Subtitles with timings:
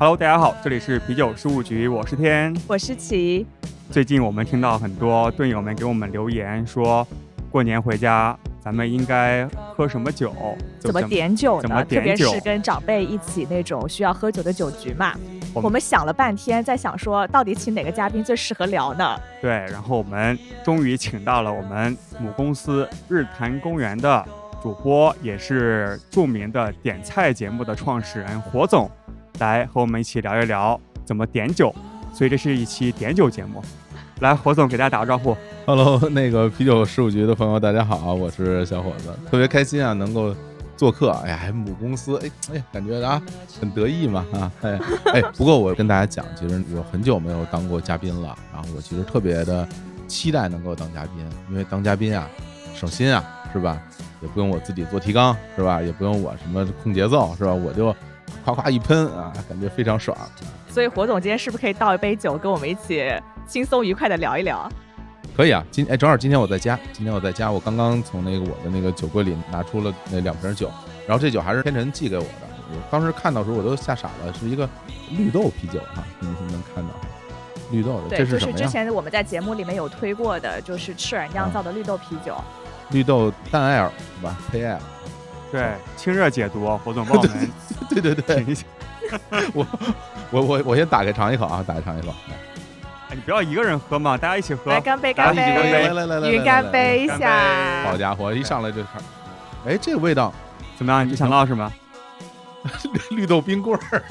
[0.00, 2.52] Hello，大家好，这里是啤酒事务局，我是天。
[2.66, 3.46] 我是琪。
[3.90, 7.06] 最近我们听到很多队友们给我们留言说，
[7.50, 10.34] 过年回家咱们应该喝什么酒？
[10.78, 11.84] 怎么点酒怎么呢？
[11.84, 15.14] 特别是跟长辈一起那种需要喝酒的酒局嘛。
[15.54, 19.18] 我们我们想了半天，在想说到底请哪个嘉宾最适合聊呢？
[19.40, 24.24] 对，然后我们终于请到了我们母公司日坛公园的
[24.62, 28.90] 主播，也是著名的点菜节目的创始人火总，
[29.40, 31.74] 来和我们一起聊一聊怎么点酒。
[32.12, 33.62] 所以这是一期点酒节目。
[34.20, 35.36] 来，火总给大家打个招呼。
[35.64, 40.34] Hello， 那个啤酒事务局的朋友，大家好，我是小伙子，特别开心啊，能够
[40.76, 41.10] 做客。
[41.24, 43.22] 哎呀，还母公司，哎哎，感觉啊
[43.60, 44.78] 很得意嘛啊，哎
[45.12, 45.22] 哎。
[45.38, 49.66] 不过我跟大家讲，其实我很久没有当过嘉宾了，然后我其实特别的
[50.08, 51.12] 期待能够当嘉宾，
[51.48, 52.28] 因为当嘉宾啊
[52.74, 53.80] 省心啊，是吧？
[54.20, 55.80] 也不用我自己做提纲，是吧？
[55.80, 57.54] 也不用我什么控节奏，是吧？
[57.54, 57.94] 我就
[58.44, 60.18] 夸夸一喷啊，感觉非常爽。
[60.70, 63.10] 所以火总今天是不是可以倒一杯酒，跟我们一起
[63.46, 64.70] 轻松愉快的聊一聊？
[65.36, 70.70] 可以啊，今哎正好今天我在家，今天我在家，我刚刚从那个我的那个酒柜里拿出了那两瓶酒，
[71.06, 72.30] 然后这酒还是天辰寄给我的，
[72.70, 74.68] 我当时看到时候我都吓傻了，是一个
[75.16, 76.90] 绿豆啤酒哈，你们能看到
[77.70, 78.66] 绿豆的，对，就是之这什么呀？
[78.66, 82.36] 前我们在节目里面有推过的，就是赤耳酿造的绿豆啤酒。
[82.90, 84.36] 绿豆淡艾尔是吧？
[84.50, 84.80] 黑艾尔，
[85.52, 87.48] 对，清热解毒，火总帮我们
[87.90, 88.64] 对 对对，品一下。
[89.54, 89.66] 我
[90.30, 92.14] 我我我先打开尝一口啊，打开尝一口，
[93.10, 94.70] 哎，你不要一个人喝嘛，大家一起喝。
[94.70, 95.72] 来干杯，干杯杯！
[95.72, 97.90] 来来来来，云干杯一干下杯。
[97.90, 99.02] 好家伙，一上来就看，
[99.66, 100.32] 哎，这个味道，
[100.76, 101.08] 怎么样？
[101.08, 101.72] 你想到什么？
[103.12, 104.02] 绿豆冰棍儿，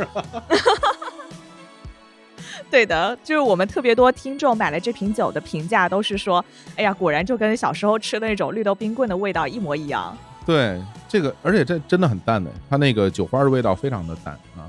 [2.72, 6.44] 对的，就是我们特别多听众买了这瓶酒的评价都是说，
[6.76, 10.18] 哎呀，果然就跟小时候吃的那种绿豆冰棍的味道一模一样。
[10.46, 14.67] 对，这个而且这真的很淡的，它那个酒花的味道非常的淡啊。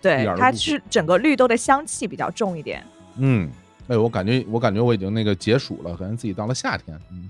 [0.00, 2.84] 对它是整个绿豆的香气比较重一点。
[3.16, 3.50] 嗯，
[3.88, 7.28] 哎，我感觉我感觉我已经那个解暑了，感觉自己到了夏天，嗯，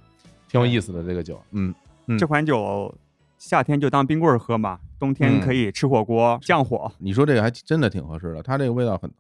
[0.49, 1.75] 挺有意思的这个酒，嗯，
[2.07, 2.95] 嗯这款酒
[3.39, 6.91] 夏天就当冰棍儿喝嘛，冬天嗯可以吃火锅降火。
[6.99, 9.11] 你说这个还真的挺合适的，它这个味道很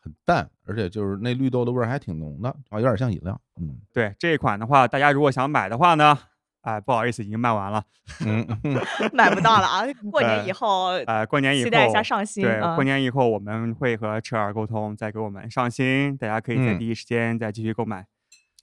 [0.00, 6.18] 很淡，而且就是那绿豆的味儿还挺浓的，啊，有点像饮料，嗯对这一款的话，大家如果想买的话呢，
[6.64, 7.84] 哎，不好意思，已经卖完了。
[8.24, 8.74] 嗯嗯
[9.14, 9.82] 买不到了啊！
[10.10, 12.42] 过年以后呃，过年以后期待一下上新。
[12.42, 18.06] 对，嗯过年以后我们会和车尔沟通，再给我们上新，大家可以在嗯第一时间再继续购买。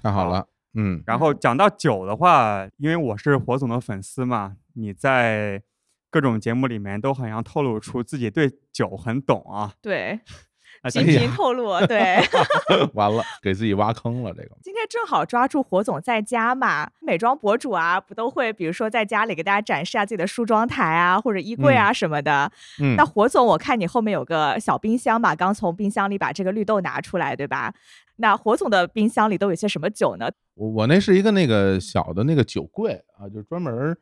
[0.01, 5.61] 太好了，嗯然后讲到酒的话，因为我是火总的粉丝嘛，你在
[6.09, 9.73] 各种节目里面都好像透露出自己对酒很懂啊。
[9.81, 10.25] 对，那
[10.89, 11.79] 频频透露。
[11.85, 12.17] 对，
[12.93, 22.51] 完了，给自己挖坑了，这个，今天正好抓住火总在家嘛，美妆博主啊，不都会比如说在家里给大家展示下自己的梳妆台啊，或者衣柜啊什么的。
[22.79, 27.73] 嗯那，火总，我看你后面有个小冰箱嘛，刚从冰箱里把这个绿豆拿出来，对吧？
[28.17, 30.29] 那火总的冰箱里都有些什么酒呢？
[30.53, 33.97] 我我那是一个那个小的那个酒柜啊，就是专门儿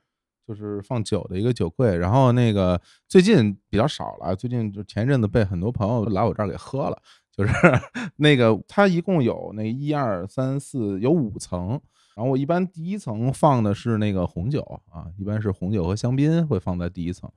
[0.50, 1.96] 就是放酒的一个酒柜。
[1.96, 7.00] 然后那个最近比较少了，最近就前一阵子被很多朋友来我这儿给喝了。
[7.32, 7.54] 就是
[8.18, 11.80] 那个它一共有那一二三四有五层，
[12.16, 14.62] 然后我一般第一层放的是那个红酒
[14.92, 17.31] 啊，一般是红酒和香槟会放在第一层。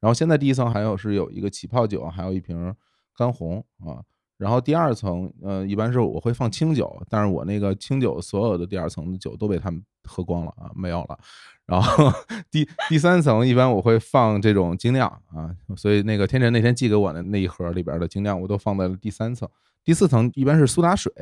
[0.00, 2.74] 然后现在第一层还有是有一个起泡酒，还有一瓶
[3.14, 4.02] 干红啊。
[4.36, 11.18] 然后第二层，呃，一般是我会放清酒，但是我那个清酒所有的第二层的酒都被他们喝光了啊，没有了。
[11.66, 12.12] 然后
[12.50, 19.48] 第第三层一般我会放这种精酿啊，所以那个天辰那天寄给我的那一盒里边的精酿我都放在了第三层。
[19.84, 21.12] 第四层一般是苏打水，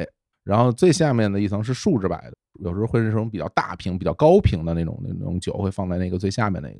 [0.43, 6.79] 然后最下面的一层是树脂白的，有时候会是这种比较大瓶、比较高瓶的那种那种酒会放在那个最下面那个。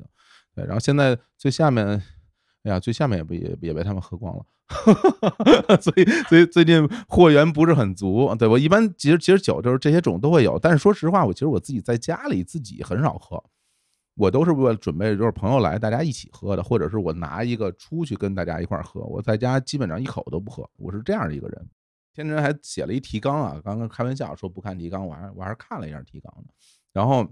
[0.55, 2.01] 对，然后现在最下面，
[2.63, 4.45] 哎呀，最下面也被也也被他们喝光了，
[5.81, 8.33] 所以所以最近货源不是很足。
[8.35, 13.43] 对我一般其实其实酒就是这些种都会有，但是说实话，我其实我自己在家里自己很少喝，
[14.15, 19.01] 我都是为了准备就是朋友来大家一起喝的，或者是我拿一个出去跟大家一块儿喝。
[19.01, 21.67] 我在家基本上一口都不喝，我是这样的一个人。
[22.15, 26.53] 天真还写了一提纲啊，刚刚开玩笑说不看提纲，我还我还是看了一下提纲的，
[26.93, 27.27] 然后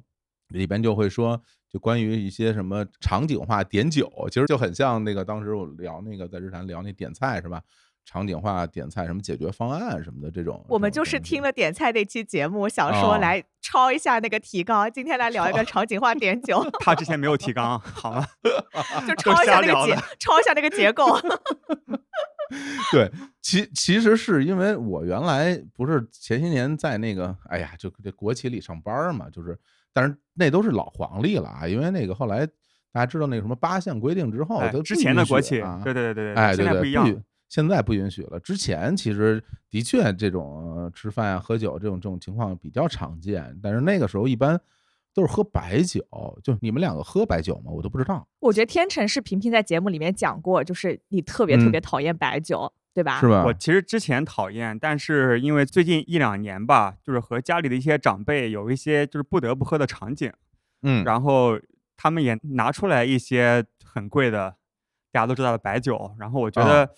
[0.52, 7.62] 里边就会说，就关于一些什么场景化点酒，其实就很像那个当时我聊那个在日坛聊那点菜是吧？
[8.04, 10.66] 场景化点菜什么解决方案什么的这种。
[10.68, 16.68] 我们就是听了点菜那期节目，想说来抄一下那个提纲，今天来聊一个场景化点酒。
[16.82, 18.28] 他之前没有提纲，好吗？
[19.08, 21.16] 就 抄一下那个结，抄一下那个结构。
[22.92, 23.10] 对，
[23.40, 29.58] 其其实是因为我原来不是前些年在那个，哎呀，就这国企里上班嘛，就是，
[29.94, 32.46] 但是那都是老黄历了啊，因为那个后来
[32.92, 38.40] 大家知道那个什么八项规定之后，都之前的国企，对对对对，哎，现在不一样，现在不允许了。
[38.40, 44.60] 之前其实的确这种吃饭啊、喝酒这种这种情况比较常见，但是那个时候一般。
[45.14, 46.02] 都是喝白酒，
[46.42, 47.70] 就你们两个喝白酒吗？
[47.70, 48.26] 我都不知道。
[48.40, 53.20] 我觉得天成是频频在节目里面讲过，就是你特别特别讨厌白酒，对吧？
[53.20, 53.44] 是吧？
[53.46, 60.32] 我其实之前讨厌，但是因为最近一两年吧，就是和家里的一些长辈有一些就是不得不喝的场景，
[60.84, 61.60] 嗯，然后
[61.96, 64.56] 他们也拿出来一些很贵的，
[65.12, 66.90] 大家都知道的白酒，然后我觉得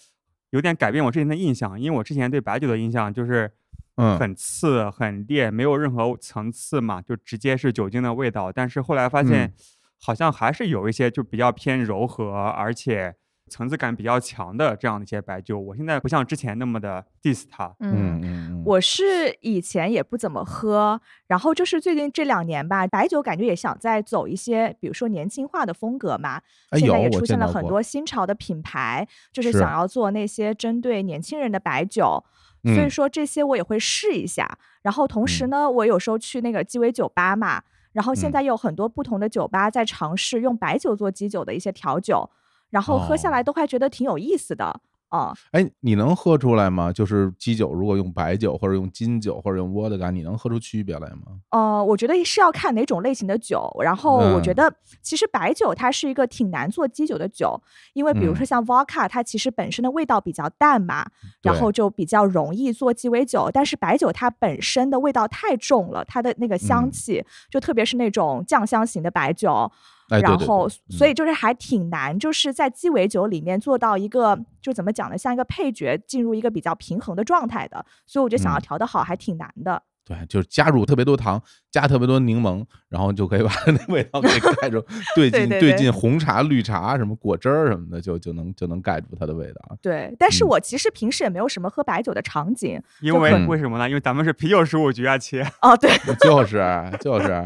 [0.50, 3.52] 有点改变我之前的印象，因为我之前对白酒的印象就是。
[3.96, 8.52] 嗯，很刺，很烈，没有任何层次嘛，就直接是酒精的味道。
[8.52, 9.54] 但是后来发现，
[10.02, 13.14] 好像还是有一些就比较偏柔和，而且。
[13.50, 17.72] 层次感比较强的这样的一些白酒，我现在不像之前那么的 diss 它。
[17.80, 26.42] 嗯嗯，我是以前也不怎么喝，然后就是最近这两年吧，白酒感觉也想再走一些，比如说年轻化的风格嘛。
[26.78, 32.24] 现在也出现了很多新潮的品牌，就是想要做那些针对年轻人的白酒。
[32.64, 34.58] 所以说这些我也会试一下。
[34.82, 37.62] 然后同时呢，我有时候去那个鸡尾酒吧嘛，
[37.92, 42.30] 然后现在有很多不同的酒吧在尝试用白酒做基酒的一些调酒。
[42.74, 44.82] 然后喝下来都还觉得挺有意思的。
[45.10, 46.92] 啊，哎，你能喝出来吗？
[46.92, 51.38] 就是基酒如果用白酒或者用金酒或者用沃德干，你能喝出区别来吗？
[51.52, 53.70] 呃，我觉得是要看哪种类型的酒。
[53.84, 54.74] 然后我觉得
[55.04, 57.62] 其实白酒它是一个挺难做基酒的酒，
[57.94, 61.06] 因为比如说像 vodka，它其实本身的味道比较淡嘛，
[61.44, 63.52] 然后就比较容易做鸡尾酒。
[63.54, 69.72] 但是白酒它本身的味道太重了，它的那个香气，就特别是那种酱香型的白酒。
[70.10, 77.86] 然后，所以就是还挺难，就是在鸡尾酒里面做到一个，就怎么讲呢，像一个配角进入一个比较平衡的状态的。
[78.06, 79.82] 所以我觉得想要调的好还挺难的。
[80.06, 81.42] 对，就是加入特别多糖，
[81.72, 84.30] 加特别多柠檬，然后就可以把 那味道给
[84.62, 84.84] 盖住。
[85.16, 89.78] 兑进兑进红茶、绿茶什么果汁儿什么的，就就能就能盖住它的味道。
[89.82, 93.88] 对，但是我其实平时也没有什么喝白酒的场景，因为为什么呢？
[93.88, 95.42] 因为咱们是啤酒十五局啊，切。
[95.62, 95.90] 哦，对，
[96.20, 96.62] 就是
[97.00, 97.44] 就是。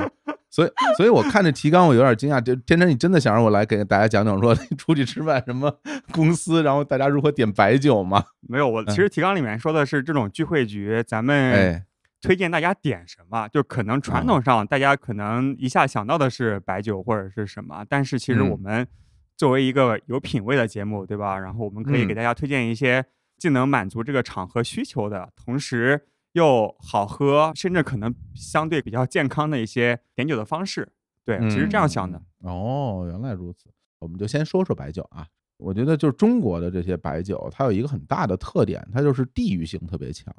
[0.50, 2.42] 所以，所以我看这提纲，我有点惊讶。
[2.42, 5.72] 就天真，你真的想让我来给大家讲讲，说出去吃饭什么
[6.12, 8.24] 公司，然后大家如何点白酒吗？
[8.48, 11.84] 没有，我其实提纲里面说的是这种聚会局，咱们
[12.22, 13.48] 推荐大家点什么。
[13.50, 18.88] 就可能传统上大家可能一下想到的是白酒或者是什么，但是其实我们
[19.36, 21.38] 作为一个有品位的节目，对吧？
[21.38, 23.06] 然后我们可以给大家推荐一些
[23.38, 26.08] 既能满足这个场合需求的，同时。
[26.34, 30.88] 又好喝，甚至可能相对比较健康的一些点酒的方式，
[31.26, 32.22] 对，其实这样想的。
[32.42, 33.72] 哦，原来如此。
[33.98, 35.26] 我们就先说说白酒啊。
[35.56, 40.32] 我觉得就是中国的这些白酒，它有一个很大的特点，它就是地域性特别强，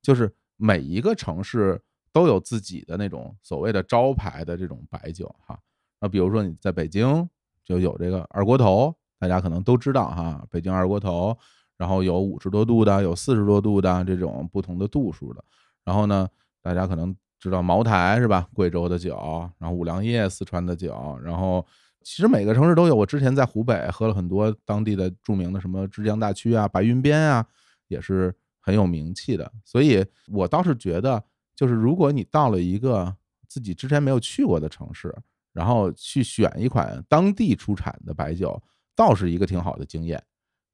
[0.00, 1.80] 就是每一个城市
[2.12, 5.58] 都有自己的那种所谓的招牌的这种白酒哈。
[6.00, 7.28] 那比如说你在北京
[7.64, 11.36] 就有这个二锅头，大家可能都知道哈，北京二锅头。
[11.78, 15.44] 然后有五十多度的，有四十多度的这种不同的度数的。
[15.84, 16.26] 然后呢，
[16.62, 18.48] 大家可能知道茅台是吧？
[18.54, 19.14] 贵州的酒，
[19.58, 21.18] 然后五粮液四川的酒。
[21.22, 21.62] 然后
[22.02, 22.96] 其实每个城市都有。
[22.96, 27.46] 我之前在湖北喝了很多当地的著名的什么枝江大曲啊、白云边啊，
[27.88, 28.34] 也是
[28.66, 29.50] 很有名气的。
[29.64, 31.22] 所以我倒是觉得，
[31.54, 33.16] 就是如果你到了一个
[33.48, 35.16] 自己之前没有去过的城市，
[35.52, 38.60] 然后去选一款当地出产的白酒，
[38.96, 40.22] 倒是一个挺好的经验。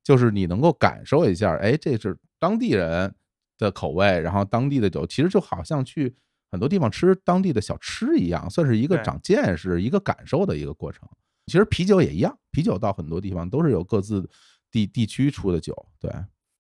[0.02, 3.14] 就是你能够感受一下，哎，这是当地人
[3.58, 6.12] 的口味，然后当地的酒，其实就好像去
[6.50, 11.08] 很多地方吃当地的小吃一样，算是一个长见识、一个感受的一个过程。
[11.46, 14.28] 其实啤酒也一样，啤酒到很多地方都是有各自
[14.70, 15.87] 地地区出的酒。
[16.00, 16.11] 对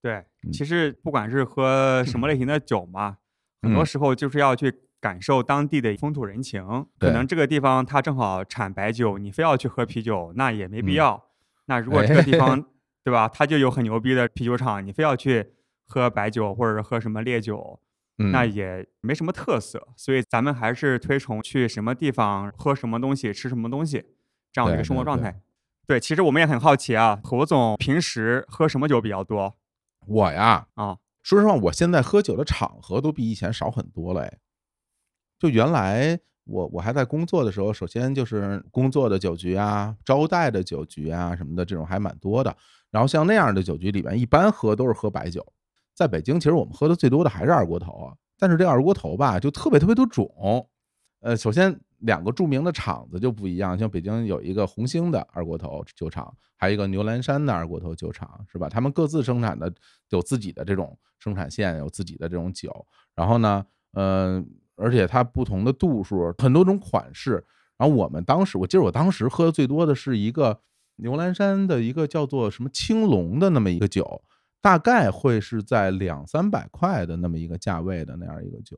[0.02, 3.18] 对，其实不管是喝什么类型的酒嘛，
[3.62, 6.64] 很多时候就是要去感受当地的风土人情。
[6.98, 11.24] 可能这个地方它正好产白酒，你非要去喝啤酒，那也没必要。
[11.66, 12.64] 那如果这个地方，
[13.04, 13.28] 对吧？
[13.28, 15.52] 它就有很牛逼的啤酒厂，你非要去
[15.86, 17.80] 喝白酒或者是喝什么烈酒，
[18.16, 19.88] 那也没什么特色。
[19.96, 24.04] 所以咱们还是推崇去什么地方喝什么东西、吃什么东西
[24.52, 25.40] 这样的一个生活状态。
[25.86, 29.56] 对，其实我们也很好奇啊，侯总平时喝什么酒比较多？
[30.06, 34.22] 我呀，啊，说实话，我现在喝酒的场合都比以前少很多了。
[34.22, 34.38] 哎
[35.38, 42.56] 就原来我我还在工作的时候，首先就是工作的酒局啊、招待的酒局啊什么的，这种还蛮多的。
[42.92, 45.44] 然后像那样的酒局里面，一般喝都是喝白酒。
[45.94, 48.14] 在北京，其实我们喝的最多的还是二锅头啊。
[48.38, 50.68] 但是这二锅头吧，就特别特别多种。
[51.22, 58.68] 呃，首先两个著名的厂子就不一样，像北京有一个红星的二锅头酒厂，还有一个牛栏山的二锅头酒厂，是吧？
[58.68, 59.72] 他们各自生产的
[60.10, 62.86] 有自己的这种生产线，有自己的这种酒。
[63.14, 64.44] 然后呢，呃。
[64.74, 67.44] 而且它不同的度数，很多种款式。
[67.76, 70.58] 然后我们当时，我记得我当时喝的最多的是一个
[70.96, 74.22] 牛栏山的一个叫做什么青龙的那么一个酒，
[74.62, 78.76] 大概会是在两三百块的那么一个价位的那样一个酒。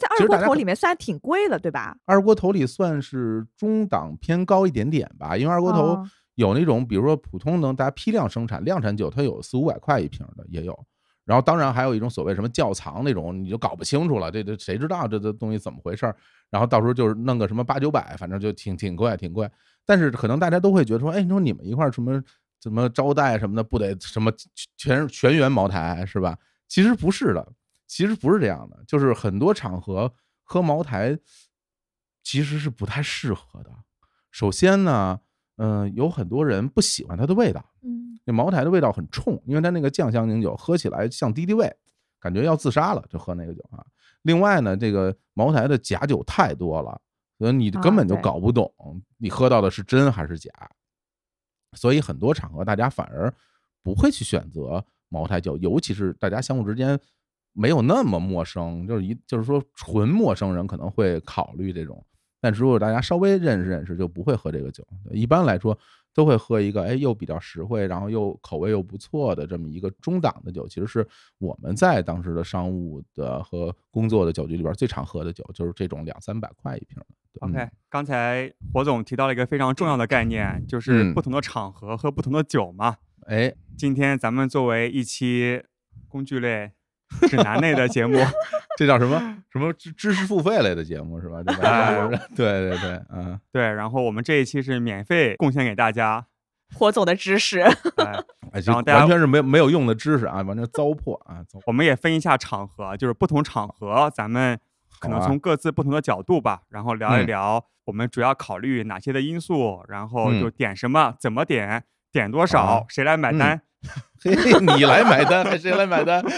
[0.00, 1.96] 那在二锅头里面算挺贵了，对吧？
[2.04, 5.98] 二锅头里算是中档偏高一点点吧，因为二锅头
[6.34, 10.78] 有那种，比如说普通能大家批量生产量产酒，它有四五百块一瓶的也有。
[11.24, 16.14] 然后当然还有一种所谓什么窖藏那种，你就搞不清楚了，这这谁知道这这东西怎么回事儿？
[16.50, 19.50] 然后到时候就是弄个什么八九百，反正就挺挺贵，挺贵。
[19.84, 22.22] 但是可能大家都会觉得说，哎，你说你们一块儿什么
[22.60, 24.30] 怎么招待什么的，不得什么
[24.76, 26.36] 全全员茅台是吧？
[26.68, 27.44] 其实不是的，
[27.86, 30.12] 其实不是这样的，就是很多场合
[30.42, 31.18] 喝茅台
[32.22, 33.70] 其实是不太适合的。
[34.30, 35.20] 首先呢。
[35.58, 37.64] 嗯，有很多人不喜欢它的味道。
[37.80, 41.74] 嗯，那茅台的味道很冲，因为它那个酱香型酒喝起来像敌敌畏，
[42.20, 43.82] 感觉要自杀了，就喝那个酒啊。
[44.20, 47.00] 另外呢，这个茅台的假酒太多了，
[47.38, 48.70] 所以你根本就搞不懂
[49.16, 50.50] 你喝到的是真还是假。
[51.72, 53.32] 所以很多场合大家反而
[53.82, 57.00] 不会去选择茅台酒，尤其是大家相互之间
[57.56, 62.04] 没有那么陌生，就是一就是说纯陌生人可能会考虑这种。
[62.40, 64.86] 但是如果大家稍微认识认识，就不会喝这个酒。
[65.10, 65.76] 一般来说，
[66.14, 70.68] 都会喝一个，哎，又比较实惠，然后又口味又不错的这么一个中档的酒。
[70.68, 71.06] 其实是
[71.38, 77.06] 我们在当时的商务的和工作的酒局里边最常喝的酒，就是这种两三百块一瓶的。
[77.40, 82.96] OK，刚才火总提到了一个非常重要的概念，就是不同的场合喝不同的酒嘛。
[83.26, 85.62] 哎，今天咱们作为一期
[86.06, 86.70] 工具类
[87.28, 88.18] 指南类的节目。
[88.76, 89.18] 这叫什么
[89.50, 91.42] 什么知知识付费类的节目是吧？
[91.42, 91.56] 对
[92.36, 93.72] 对对对，嗯对。
[93.72, 96.26] 然后我们这一期是免费贡献给大家
[96.74, 97.60] 火总的知识，
[98.52, 101.42] 然后完全是没有没有用的知识啊，完全糟粕啊。
[101.66, 104.58] 我们也分一下场合，就是不同场合，咱们
[105.00, 111.82] 可能从各自不同的角度吧，然后聊一聊我们主要考虑哪些的因素，然后就点什么，怎么点，
[112.12, 113.62] 点多少，谁来买单？
[114.22, 114.34] 嘿，
[114.76, 116.24] 你来买单还是谁来买单？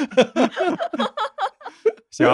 [2.11, 2.26] 行，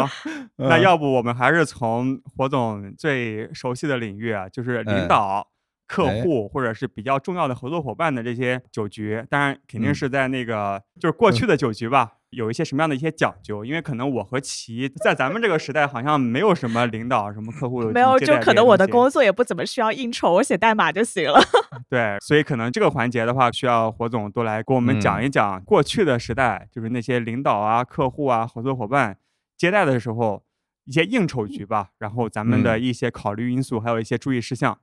[0.56, 5.47] 那要不我们还是从火总最熟悉的领域啊，就是领导、
[5.87, 9.23] 客户或者是比较重要的合作伙伴的这些酒局。
[9.28, 13.64] 当然，肯定是在那个就是过去的酒局吧，有一些什么样的一些讲究？
[13.64, 21.40] 因为可能我和齐在咱们这个时代好像没有什么领导、什么客户 没有，就可能我的工作也不怎么需要应酬，我写代码就行了。
[21.88, 29.18] 对，所以可能这个环节的话，需要火总多来给我们讲一讲过去的时代，就是那些领导啊、客户啊、合作伙伴。
[29.56, 30.42] 接待的时候，
[30.84, 34.78] 一些应酬局吧，然后咱们的一些考虑因素，还有一些注意事项。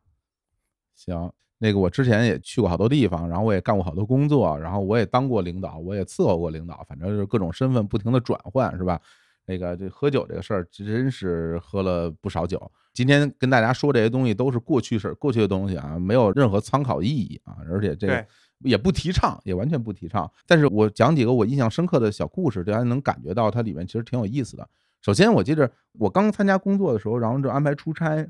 [0.96, 9.00] 行，那个我之前也去过好多地方，然后我也干过好多工作，然后我也当过领导，我也伺候过领导，反正就是各种身份不停的转换，是吧？
[9.46, 12.72] 那个这喝酒这个事儿，真是喝了不少酒。
[12.94, 18.26] 今天跟大家说这些东西都是过去式，过去的东西啊，没有任何参考意义啊，而且这个。
[18.64, 20.32] 也不提倡，也完全不提倡。
[20.46, 24.70] 但是我讲几个我印象深刻的小故事，大家能感觉到它里面其实挺有意思的。
[25.02, 28.24] 首先，我记着我刚参加工作的时候，然后就安排出差。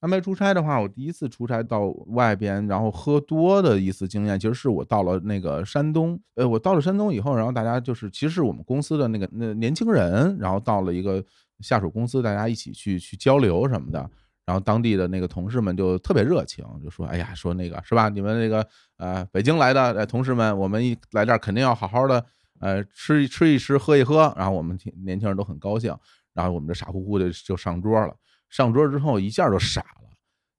[0.00, 6.20] 安排出差的话，我第一次出差到外边，然后喝多的一次经验，其实是我到了那个山东。
[6.34, 11.24] 呃，我到了山东以后，然后大家就是，其实是我们公司的那个那年轻人，然后到了一个
[11.60, 14.08] 下属公司，大家一起去去交流什么的。
[14.44, 18.08] 然后当地的那个同事们就特别热情，就说：“哎呀，说那个是吧？
[18.08, 18.64] 你们那个
[18.98, 22.24] 呃北京来的同事们，我们一来这儿肯定要好好的
[22.60, 25.92] 呃吃一吃一吃，喝一喝。”然后我们年轻人都很高兴，
[26.32, 28.14] 然后我们这傻乎乎的就上桌了。
[28.48, 30.10] 上桌之后一下就傻了，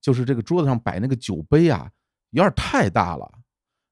[0.01, 1.89] 就是这个桌子上摆那个酒杯啊，
[2.31, 3.31] 有点太大了。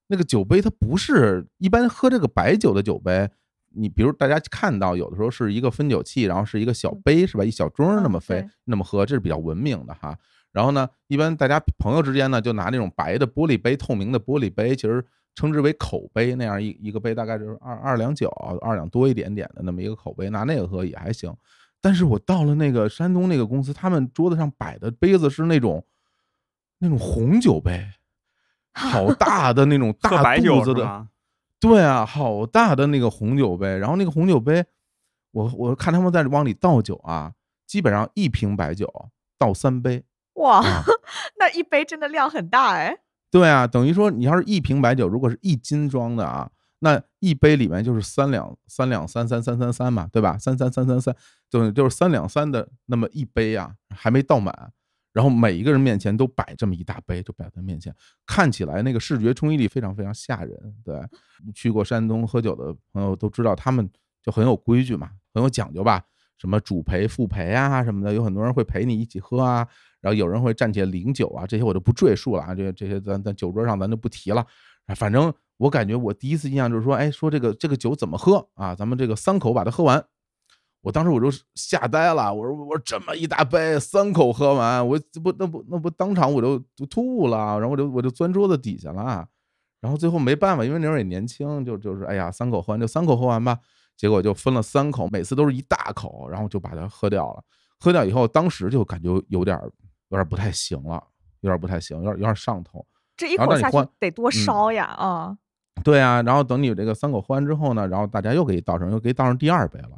[0.07, 3.29] 那个酒杯它不是一般喝这个白酒的酒杯。
[3.77, 7.43] 你比如大家看到有的时候是一个分酒器，然后是一个小杯，是吧？
[7.43, 10.17] 一小盅那么飞那么喝，这是比较文明的哈。
[10.53, 18.29] 然后呢，一般大家朋友之间呢，就拿那种白的玻璃杯，透明的玻璃杯，其实称之为口杯，那样一一个杯大概就是二二两酒，
[18.61, 21.35] 二两多一点点的那么一个口杯，拿那个喝也还行。
[21.85, 25.85] 但是我到了那个山东那个公司，他们桌子上摆的杯子是那种
[26.79, 27.87] 那种红酒杯，
[28.73, 31.07] 好 大的那种大肚子的。
[31.59, 34.65] 对啊，好大的那个红酒杯，然后那个红酒杯，
[35.29, 37.33] 我我看他们在往里倒酒啊，
[37.67, 38.91] 基本上一瓶白酒
[39.37, 40.03] 倒三杯。
[40.37, 40.63] 哇，
[41.37, 42.97] 那一杯真的量很大哎。
[43.29, 46.49] 对啊，等于说你要是一瓶白酒，如果是一斤装的啊，
[46.79, 50.37] 那一杯里面就是三两三两三三三三三嘛，对吧？
[50.37, 51.15] 三三三三三，
[51.49, 54.71] 就就是三两三的那么一杯啊，还没倒满。
[55.11, 57.95] 然后每一个人面前都摆这么一大杯，就摆在面前，
[58.27, 60.75] 看起来那个视觉冲击力非常非常吓人。
[60.83, 61.01] 对，
[61.53, 63.89] 去过山东喝酒的朋友都知道，他们
[64.21, 66.03] 就很有规矩嘛，很有讲究吧？
[66.37, 69.65] 什么主陪、副陪啊什么的，有很多人会陪你一起喝啊。
[70.01, 72.53] 然后有人会站起来领酒啊，这些我就不赘述了啊。
[72.53, 74.45] 这这些咱咱酒桌上咱就不提了。
[74.95, 78.75] 反正我感觉我第一次印象就是说，哎，说这个这个酒怎么喝啊？
[78.75, 80.03] 咱们这个三口把它喝完。
[80.81, 89.27] 我当时我就吓呆了，我说我说这么一大杯三口喝完，我不那不那不当场我就就吐了，然后我就我就钻桌子底下了，
[89.81, 93.57] 然后最后没办法，因为那时候也年轻，就就是哎呀三口喝完就三口喝完吧，
[93.97, 97.43] 结果就分了三口，每次都是一大口，然后就把它喝掉了。
[97.79, 99.59] 喝掉以后，当时就感觉有点
[100.09, 101.03] 有点不太行了，
[101.41, 102.85] 有点不太行，有点有点上头。
[103.17, 105.37] 这一口下去得多烧呀啊！
[105.85, 109.91] 对啊，然后等你这个三口喝完之后呢，然后大家又给你倒上，又给你倒上第二杯了。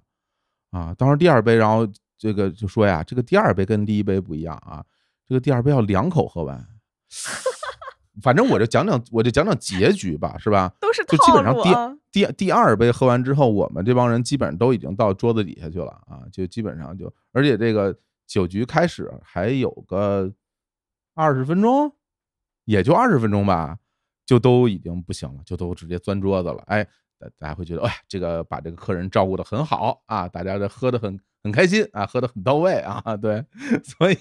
[0.71, 4.83] 啊，倒上第二杯，然后这个就说呀，这个第二杯跟第一杯不一样啊，
[5.25, 6.67] 这个第二杯要两口喝完。
[8.21, 10.73] 反正我就讲讲，我就讲讲结局吧，是吧？
[10.81, 11.55] 都是就基本上
[12.11, 20.29] 第第第二杯喝完之后，我们这帮人基本上都已经到桌子底下去了啊，就基本上就，而且这个酒局开始还有个
[21.13, 21.93] 二十分钟，
[22.65, 23.77] 也就二十分钟吧，
[24.27, 26.87] 就都已经不行了，就都直接钻桌子了，哎。
[27.35, 33.43] 大家会觉得，哎，这个把这个客人照顾的很好啊，大家这喝的很很开心啊，喝的很到位啊， 对，
[33.83, 34.17] 所以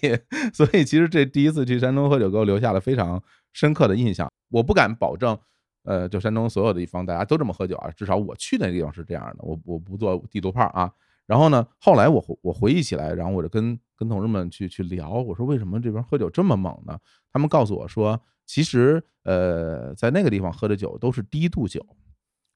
[0.55, 3.23] 所以其实这第一次去山东喝酒，给我留下了非常
[3.53, 4.27] 深刻的印象。
[4.49, 5.39] 我不敢保证，
[5.85, 10.91] 呃，就山东所有的地方大家都这么喝酒啊，至少我去那地方是这样的，我我不做地图炮啊。
[11.27, 16.99] 然后呢，后来我我回忆起来，然后我就跟跟同事们去去聊，我说为什么这边喝酒这么猛呢？
[17.33, 21.85] 他们告诉我说，其实呃，在那个地方喝的酒都是低度酒。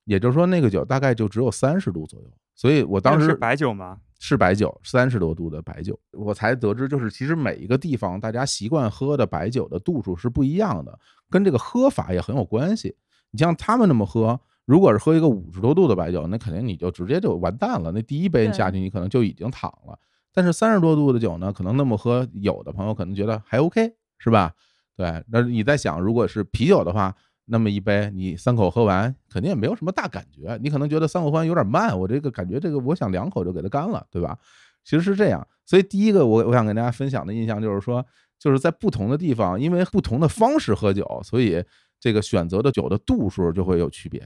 [0.05, 3.99] 也就是说，那个酒大概就只有三十度左右，所以我当时是白酒吗？
[4.19, 5.97] 是白酒，三十多度的白酒。
[6.13, 10.99] 我才得知，就是其实每一个地方大家习惯喝的白酒的度数是不一样的，
[11.29, 12.97] 跟这个喝法也很有关系。
[13.31, 17.91] 你像他们那么喝，如果是喝一个五十多度的白酒，那肯定你就直接就完蛋了。
[17.93, 19.99] 那第一杯下去，你可能就已经躺了。
[20.33, 24.53] 但是三十多度的酒呢，可能那么喝，有的朋友可能觉得还 OK，是吧？
[24.97, 27.15] 对，那你在想，如果是啤酒的话。
[27.53, 30.57] 那么一杯，你三口喝完，肯定也没有什么大感觉。
[30.63, 34.39] 你可能觉得三口喝完有点慢，我这个感觉，这个我想两口就给它干了，对吧？
[34.85, 35.45] 其实是这样。
[35.67, 38.07] 所以第一个，我我想跟大家分享的印象就是说，
[38.39, 41.61] 就是在不同的地方，因为不同的方式喝酒，所以
[41.99, 44.25] 这个选择的酒的度数就会有区别。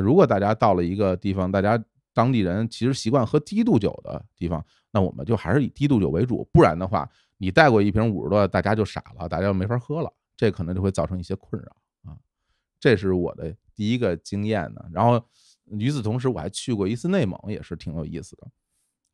[0.00, 1.82] 如果大家到了一个地方，大家
[2.12, 6.48] 当地人其实习惯喝低度酒的地方，那我们就还是以低度酒为主。
[6.52, 12.16] 不然的话，你带过一瓶五十多，大家就傻了，大家就没法喝了，这可能就会造成一些困扰啊。
[12.80, 15.24] 这是我的第一个经验呢，然后
[15.66, 18.48] 与此同时，我还去过一次内蒙，也是挺有意思的。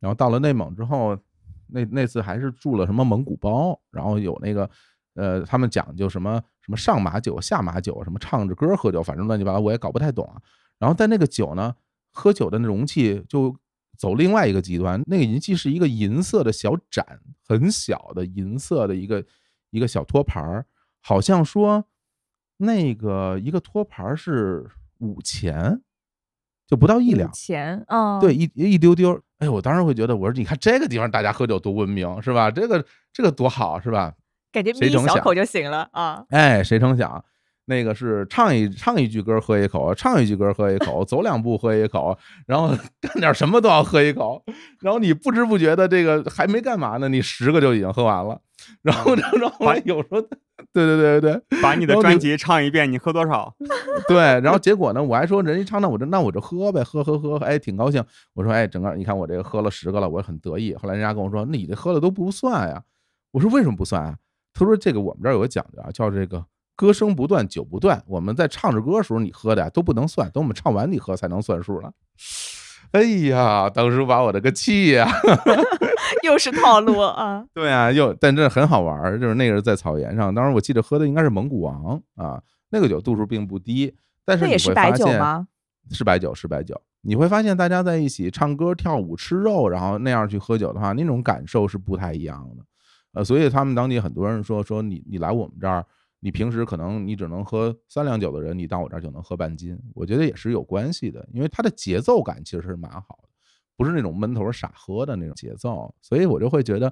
[0.00, 1.18] 然后到了内蒙之后，
[1.66, 4.68] 那那次还是住了什么蒙古包，然后有那个
[5.14, 10.40] 呃，他们讲究什么什么上马酒、下马酒，什么唱着歌喝酒，反正乱七八糟，我也搞不太懂啊。
[10.78, 11.74] 然后在那个酒呢，
[12.10, 13.56] 喝酒的那容器就
[13.96, 19.24] 走另外一个极端，那个银器是一个银色的小盏，很小的银色的一个
[19.70, 20.66] 一个小托盘儿，
[21.00, 21.84] 好像说。
[22.56, 24.64] 那个一个托盘是
[24.98, 25.82] 五钱，
[26.68, 29.20] 就不到一两钱啊，对，一一丢丢。
[29.38, 32.52] 哎，我当时会觉得，我说你看这个地方大家喝酒多文明，是吧？
[32.52, 34.14] 这个这个多好，是吧？
[34.52, 36.24] 感觉抿一小口就行了啊。
[36.28, 37.22] 哎，谁成想？
[37.66, 42.68] 那个是唱一唱一句歌喝一口，唱一句歌喝一口，走两步喝一口，然后
[43.00, 44.42] 干点什么都要喝一口，
[44.80, 48.40] 然后你不知不觉的这个还没干嘛呢，你十个就已经喝完了，
[48.82, 50.20] 然后然后有时候，
[50.72, 53.54] 对对对对对，把你的专辑唱一遍，你喝多少？
[54.08, 58.04] 对，然后结果呢，我还说人家唱那我这那我就喝呗，喝喝喝，哎，挺高兴。
[58.34, 60.74] 我说哎，整个你看我这个喝了十个了，我很得意。
[60.74, 62.82] 后来人家跟我说，那你这喝的都不算呀。
[63.32, 64.16] 我说为什么不算啊？
[64.52, 66.44] 他说这个我们这儿有个讲究啊，叫这个。
[66.76, 68.02] 歌声不断，酒不断。
[68.06, 71.92] 我们在唱着歌的时候，你喝的呀都不能算，等我们唱完你喝才能算数了。
[72.92, 75.08] 哎呀，当时把我这个气呀！
[76.22, 77.44] 又是套路啊！
[77.52, 85.46] 对啊，又但这很好玩就是那个是在草原上，当时我记得喝的应该是蒙古王啊，那个酒度数并不低，但是也是白酒吗？
[85.90, 86.80] 是白酒，是白酒。
[87.02, 92.64] 你会发现大家在一起唱歌、跳舞、吃肉，然后那样去喝酒的话，那种感受是不太一样的。
[93.14, 95.84] 呃，所以他们当地很多人说说你你来我们这儿。
[96.24, 103.28] 你平时可能你只能喝三两酒的人，你到我这儿就能喝半斤，我觉得也是有关系的，因为它的节奏感其实是蛮好的，
[103.76, 106.90] 不是那种闷头傻喝的那种节奏，所以我就会觉得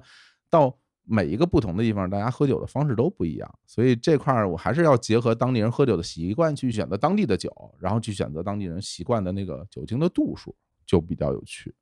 [0.51, 11.73] 到每一个不同的地方，大家喝酒的方式都不一样，所以这块儿我还是要结合当地人喝酒的习惯去选择当地的酒，然后去选择当地人习惯的那个酒精的度数，就比较有趣。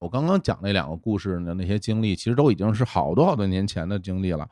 [0.00, 4.50] 我刚刚讲那两个故事的那些经历，其实都已经是好多好多年前的经历了。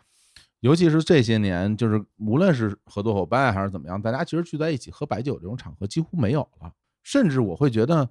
[0.64, 6.72] 尤其是这些年，就是无论是合作伙伴还是怎么样，大家其实聚在一起喝白酒这种场合几乎没有了。
[7.02, 8.08] 甚至我会觉得，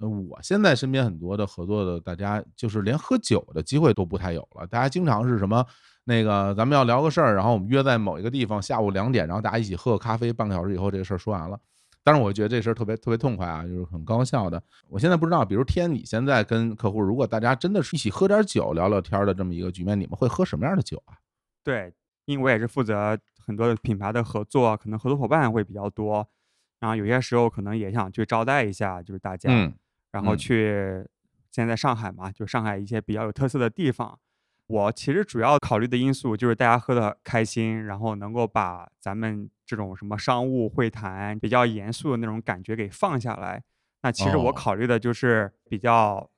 [0.00, 4.66] 呃，我现在身边很多的合作的大家，就是连喝酒的机会都不太有了。
[4.66, 5.64] 大家经常是什么
[6.02, 11.56] 那个，咱们要聊个事儿，然后我们约在某一个地方，下午两点，然后大家一起喝个咖啡，半个小时以后这个事儿说完了。
[12.02, 14.60] 当然，我觉得这事儿特别特别痛快啊，就是很高效的。
[14.88, 21.14] 我现在不知道，比如天，你现在跟客户，如果大家真的是一起喝点酒、聊聊天的这么一个局面，你们会喝什么样的酒啊？
[21.64, 21.92] 对。
[22.26, 26.26] 因为我也是负责很多的品牌的合作，可能合作伙伴会比较多，
[26.80, 29.50] 然后有些时候可能也想去招待一下，就是大家，
[30.10, 31.04] 然后去
[31.50, 34.18] 现在上海嘛，就上海一些比较有特色的地方。
[34.68, 43.62] 我其实主要考虑的因素就是大家喝的开心，然后能够把咱们这种什么商务会谈比较严肃的那种感觉给放下来。
[44.00, 46.30] 那其实我考虑的就是比较。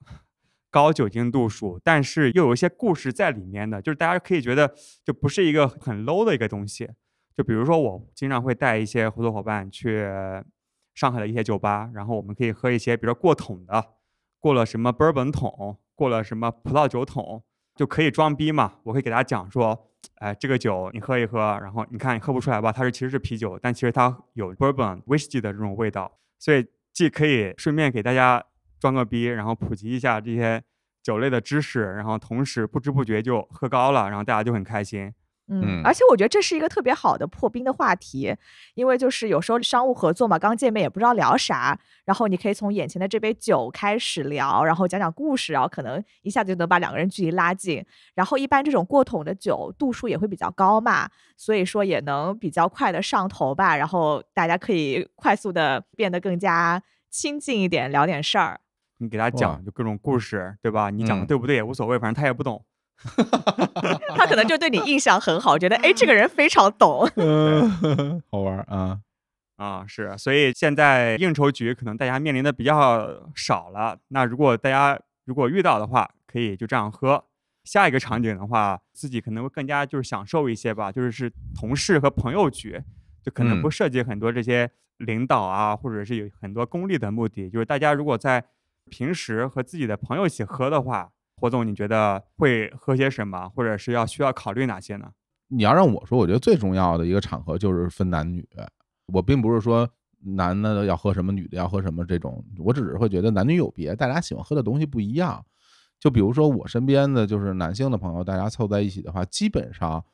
[0.77, 4.71] 高酒精度数，但是又有一些故事在里面的，就是大家可以觉得
[5.03, 6.87] 就不是一个很 low 的一个东西。
[7.35, 10.07] 就比如说，我经常会带一些合作伙伴去
[10.95, 13.83] 上海的一些酒吧，然后我们可以喝一些，比如说过桶的，
[14.39, 17.43] 过了什么 bourbon 桶，过了什么葡萄酒桶，
[17.75, 18.75] 就可以装逼嘛。
[18.83, 28.45] 我会给大家讲说，哎，这个酒你喝一喝，然后你看你喝不出来吧，它是其实是啤酒，但其实它有 bourbon whisky 的这种味道，所以既可以顺便给大家。
[28.81, 30.62] 装个逼，然后普及一下这些
[31.03, 35.12] 酒类的知识，然后同时不知不觉就喝高了，然后大家就很开心。
[35.49, 38.35] 嗯，而且我觉得这是一个特别好的破冰的话题，
[38.75, 47.87] 因为就是有时候商务合作嘛，刚见面也不知道聊啥，然后你可以从眼前的这杯酒开始聊，然后讲讲故事，然后可能一下子就能把两个人距离拉近。
[48.17, 58.59] 然后一般这种过桶的酒度数也会比较高嘛，所以说也能比较快的上头吧，然后大家可以快速的变得更加亲近一点，聊点事儿。
[58.98, 60.90] 你给他讲就各种故事，对吧？
[60.90, 62.64] 你讲的对不对也无所谓，反正他也不懂。
[64.16, 67.06] 他可能就对你印象很好，觉得哎，这个人非常懂。
[68.30, 68.98] 好玩啊
[69.56, 69.85] 啊！
[69.87, 73.98] 是，所以现在应酬局可能大家面临的比较少了。
[74.09, 77.22] 那如果大家如果遇到的话，可以就这样喝。
[77.64, 82.82] 下一个场景的话，自己可能会更加就是享受一些吧，就是是同事和朋友局，
[83.22, 88.42] 就可能不涉及很多这些领导啊，或者是有很多功利的目的，就是大家如果在。
[88.90, 95.11] 平时和自己的朋友一起喝的话，霍总，你觉得会喝些什么，或者是要需要考虑哪些呢？
[95.49, 98.49] 你要让我说，我觉得最重要的一个场合就是分男女。
[99.12, 99.88] 我并不是说
[100.20, 105.44] 男的要喝什么，女的要喝什么这种，我只是会觉得男女有别，大家喜欢喝的东西不一样。
[105.99, 110.05] 就比如说我身边的就是男性的朋友，大家凑在一起的话，基本上，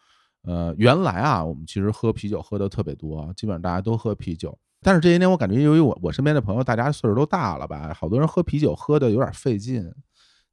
[0.45, 4.57] 呃，原来啊，我们其实喝啤酒喝的特别多，基本上大家都喝啤酒。
[4.81, 9.89] 但是这些年，我感觉由于我我身边的朋友，大家岁数都大了吧，好多人喝啤酒喝的有点费劲，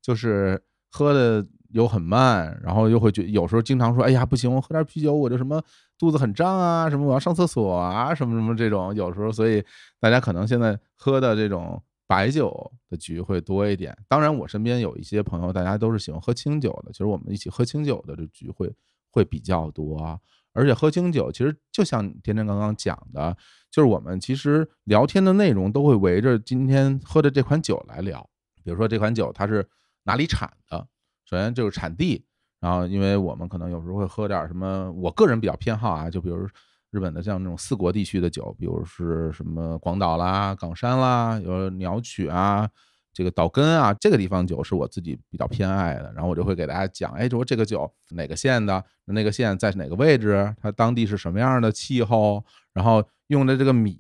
[0.02, 5.60] 就是喝的又很慢，然后又会觉有时候经常说，哎呀不行，我喝点啤酒我就什么
[5.98, 9.64] 肚子很胀啊，什么我要上厕所啊，什么什么这种，有时候所以
[10.00, 13.98] 大家可能现在喝的这种白酒的局会多一点。
[14.08, 18.72] 当然，我身边有一些朋友，大家都是喜欢喝清酒的，其实我们一起喝清酒的这局会
[19.10, 20.20] 会比较多。
[20.54, 23.36] 而且喝清酒，其实就像天天刚刚讲的，
[23.72, 28.28] 就是我们其实聊天的内容都会围着今天喝的这款酒来聊。
[28.64, 29.66] 比如说这款酒它是
[30.04, 30.88] 哪里产的，
[31.26, 32.26] 首先就是产地。
[32.60, 36.46] 然后，因为我们可能有时候会喝点什么，我个人比较偏好啊，就比如
[36.92, 42.70] 日本的像那种四国地区的酒，比如是什么广岛啦、冈山啦，有鸟取啊。
[43.14, 52.44] 这个岛根啊，这个地方酒是我自己比较偏爱的，然后我就会给大家讲，哎，说这个酒哪个县的，那个县在哪个位置，它当地是什么样的气候，
[52.74, 54.00] 然后用的这个米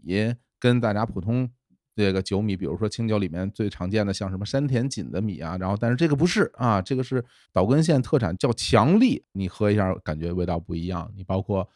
[0.60, 1.50] 跟大家普通
[1.96, 11.68] 这个酒米，比如说清酒里面最常见的像什么山田锦的米啊，然后但是这个不是啊，这个是岛根县特产，叫强力，你喝一下感觉味道不一样，你包括。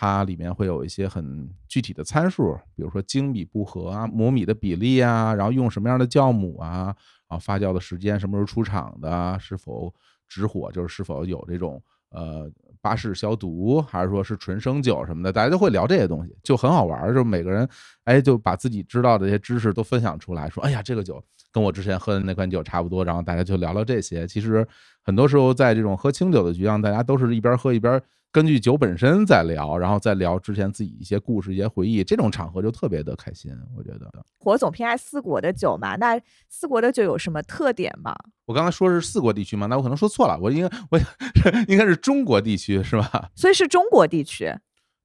[0.00, 6.94] 它里面会有一些很具体的参数，比如说精米不合啊，磨米的比例啊，然后用什么样的酵母啊，
[7.26, 9.92] 啊，发酵的时间，什么时候出厂的，是否
[10.28, 12.48] 直火，就是是否有这种呃
[12.80, 17.12] 巴氏消毒，还是说是纯生酒什么的，大家都会聊这些东西，就很好玩儿。
[17.12, 17.68] 就每个人
[18.04, 24.28] 哎，就把自己知道的这些知识都分享出来，说哎呀，这个酒跟我之前喝的那款酒差不多，然后大家就聊聊这些。
[24.28, 24.64] 其实
[25.02, 28.00] 很多时候在这种喝清酒的局上，大家都是一边喝一边。
[28.30, 33.50] 根据酒本身在聊，然后再聊之前自己一些故事、一些回忆，这种场合就特别的开心。
[33.74, 35.96] 我觉得，火总偏爱四国的酒嘛？
[35.96, 38.14] 那四国的酒有什么特点吗？
[38.44, 39.66] 我刚才说是四国地区吗？
[39.66, 40.98] 那我可能说错了，我应该我
[41.68, 43.30] 应该是中国地区是吧？
[43.34, 44.54] 所以是中国地区。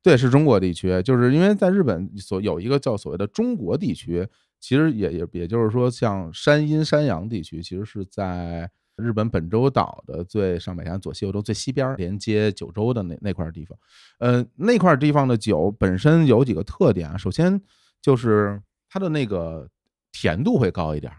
[0.02, 4.28] 对，是中国地区，就是因为在日本所有一个叫所谓的中国地区，
[4.60, 8.70] 其实也也也就是说，像山阴、山阳地区，其实是在。
[8.96, 13.78] 日本本州岛的最上北山左西右东最西边连接九州的那那块地方，
[14.20, 17.18] 呃，那块地方的酒本身有几个特点啊。
[17.18, 17.60] 首先
[18.02, 19.68] 就是它的那个
[20.12, 21.12] 甜度会高一点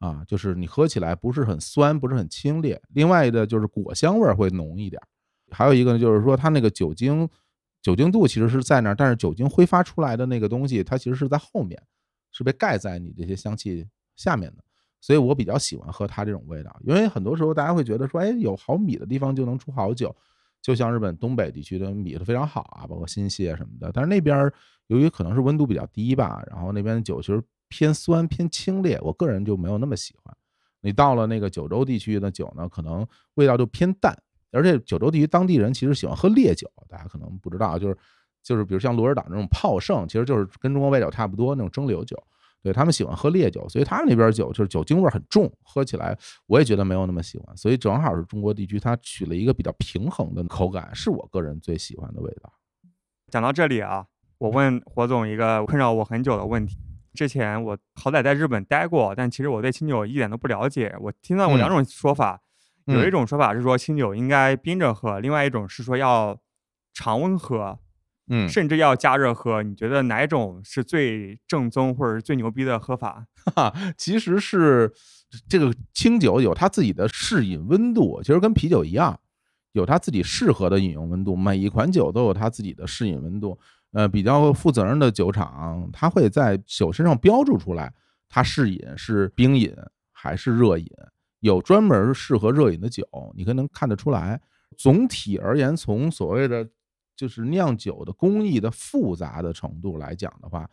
[0.00, 2.78] 啊，就是你喝起来不是很酸，不是很清冽。
[2.90, 5.00] 另外的就是果香味会浓一点。
[5.50, 7.26] 还有一个呢，就是说它那个酒精
[7.80, 11.82] 酒精度其实是在那儿，但是酒精挥发出来的那个东西，它其实是在后面，
[12.32, 14.62] 是被盖在你这些香气下面的。
[15.00, 20.14] 所以我比较喜欢喝它这种味道，因为很多时候大家会觉得说，哎，有好米的地方就能出好酒，
[20.60, 23.90] 就像日本东北地区的米都非常好啊，包括新泻什么的。
[23.92, 24.52] 但是那边
[24.88, 30.36] 由于可能是温度比较低吧，然后那边的酒其实偏酸偏清冽，我个人就没有那么喜欢。
[30.80, 34.16] 你到了那个九州地区的酒呢，可能味道就偏淡，
[34.50, 37.96] 而且九州地区当地人其实喜欢喝烈酒，大家可能不知道，就是
[38.42, 42.16] 就是比如像鹿儿岛那种泡盛，其实就是跟中国味道差不多那种蒸馏酒。
[42.62, 46.16] 对他们喜欢喝烈酒，所以他们那边酒就是酒精味很重，喝起来
[46.46, 47.56] 我也觉得没有那么喜欢。
[47.56, 52.52] 所以正好是中国地区，它取了一个比较平衡的口感，是我个人最喜欢的味道。
[53.30, 54.04] 讲到这里啊，
[54.38, 56.76] 我问火总一个困扰我很久的问题。
[57.14, 60.94] 之前我好歹在日本待过，但其实我对清酒一点都不了解。
[61.00, 62.40] 我听到过两种说法，
[62.86, 66.38] 有一种说法是说清酒应该冰着喝，另外一种是说要
[66.92, 67.78] 常温喝。
[68.28, 73.26] 嗯，甚至要加热喝，你觉得哪种是最正宗或者最牛逼的喝法？
[73.56, 74.92] 哈，其实是
[75.48, 79.18] 这个清酒有它自己的适饮温度，其实跟啤酒一样，
[79.72, 81.34] 有它自己适合的饮用温度。
[81.34, 83.58] 每一款酒都有它自己的适饮温度。
[83.92, 87.90] 呃，比较负责任的酒厂，它会在酒身上标注出来，
[88.28, 89.74] 它适饮是冰饮
[90.12, 90.86] 还是热饮，
[91.40, 93.02] 有专门适合热饮的酒，
[93.34, 94.38] 你可能看得出来。
[94.76, 96.68] 总体而言，从所谓的
[97.18, 100.70] 就是酿酒的工艺的复杂的程度来讲的话，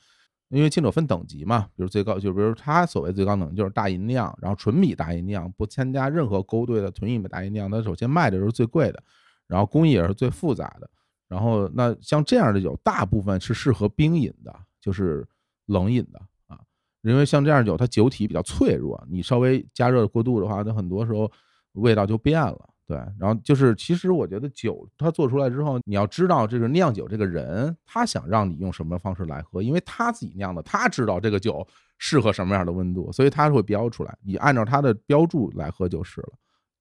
[0.50, 9.04] 因为清酒分等级嘛，比如最高，就比如它所谓最高等级就是大吟酿，然后纯米大吟酿，不添加任何勾兑的纯米大吟酿，它首先卖的时候最贵的，
[9.48, 10.88] 然后工艺也是最复杂的。
[11.28, 15.28] 然后那像这样的酒，大部分是适合冰饮的，就是
[15.66, 16.60] 冷饮的啊，
[17.02, 21.30] 因为像这样酒它酒体比较脆弱，你稍微加热过度的话，它很多时候
[21.72, 22.70] 味道就变了。
[22.88, 31.68] 对，然后就是，其实我觉得酒它做出来之后，你要知道这个酿酒这个人，他想让你用什么方式来喝，因为他自己酿的，他知道这个酒
[31.98, 36.34] 适合什么样的温度，所以他会标出来，你按照他的标注来喝就是了。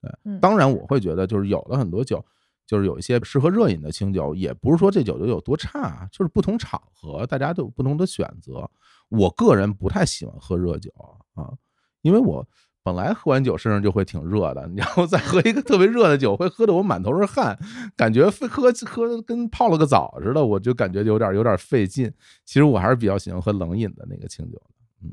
[0.03, 2.23] 对，当然我会觉得，就是有的很多酒，
[2.67, 8.71] 就是有一些适合热饮的清酒，也不是说这酒就有多差，就是不同场合大家都有不同的选择。
[9.09, 10.91] 我个人不太喜欢喝热酒
[11.33, 11.51] 啊，
[12.03, 12.47] 因为我。
[12.85, 17.59] 本来喝完酒身上就会挺热的， 然后再喝一个特别热的酒，会喝得我满头是汗，
[17.97, 22.13] 感觉喝喝跟泡了个澡似的，我就感觉有点有点费劲。
[22.45, 24.61] 其实我还是比较喜欢喝冷饮的那个清酒。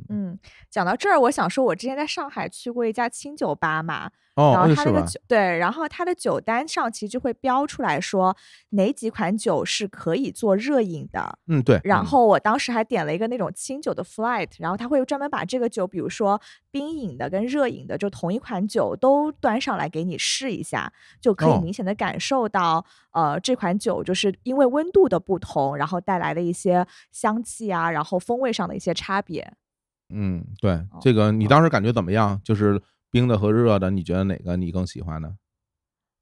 [0.07, 8.37] 嗯，讲到这儿，我想说，我之前在上海去过一家清酒吧嘛，然后他那个酒，对，然后他的酒单上其实就会标出来说
[8.69, 11.37] 哪几款酒是可以做热饮的。
[11.47, 11.77] 嗯，对。
[11.83, 16.39] 然后我当时还点了一个那种清酒的 flight，然后他会专门把这个酒，比如说
[16.71, 29.53] 冰饮的跟热饮的，就同一款酒都端上来给你试一下，就可以明显的感受到，呃，这款酒就是因为温度的不同，然后带来的一些香气啊，然后风味上的一些差别。
[30.09, 32.39] 嗯，对，这个你当时感觉怎么样？
[32.43, 35.35] 就是冰的和热的，你觉得哪个你更喜欢呢？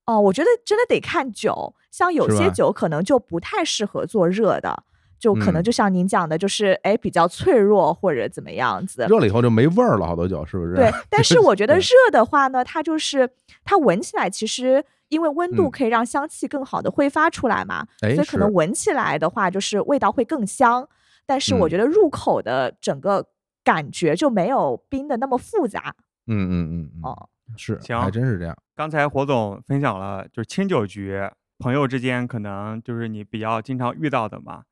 [0.06, 4.84] 哦，我觉得真的得看酒，像有些酒可能就不太适合做热的，
[5.20, 9.06] 就可能就像您讲的，就是哎比较脆弱或者怎么样子。
[9.10, 10.76] 热了以后就没味儿了，好多酒是不是？
[10.76, 13.30] 对，但是我觉得 热的话呢，它就是
[13.64, 20.88] 它闻起来其实因为温度可以让香气更好的挥发出来嘛，所以可能闻起来的话就是味道会更香。
[21.26, 23.28] 但是我觉得入口的整个。
[23.62, 25.94] 感觉就没有冰的那么复杂。
[26.26, 28.58] 嗯嗯嗯哦，是，行，还真是这样。
[28.76, 31.22] 刚才火总分享了，就是清酒局，
[31.60, 34.64] 朋友之间可能就是你比较经常遇到的嘛。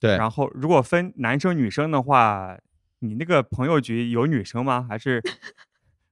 [0.00, 0.16] 对。
[0.16, 2.56] 然后，如果分男生女生的话，
[3.00, 4.86] 你那个朋友局有女生吗？
[4.88, 5.22] 还是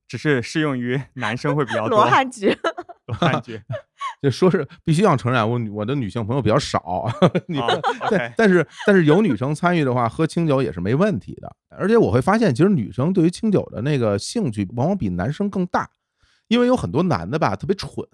[0.06, 1.98] 只是适用于男生会比较 多？
[1.98, 2.56] 罗汉局。
[3.06, 3.60] 罗汉局。
[4.22, 7.06] 就说是必须要承认，我我的女性朋友比较少，
[7.48, 7.58] 你
[8.08, 11.56] 对，但是但是有女生参与的话，喝清酒也是没问题的。
[11.68, 15.88] 而且我会发现，其实女生对于清酒的那个兴趣，往往比男生更大，
[16.48, 18.06] 因为有很多男的吧特别蠢，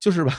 [0.00, 0.32] 就是吧，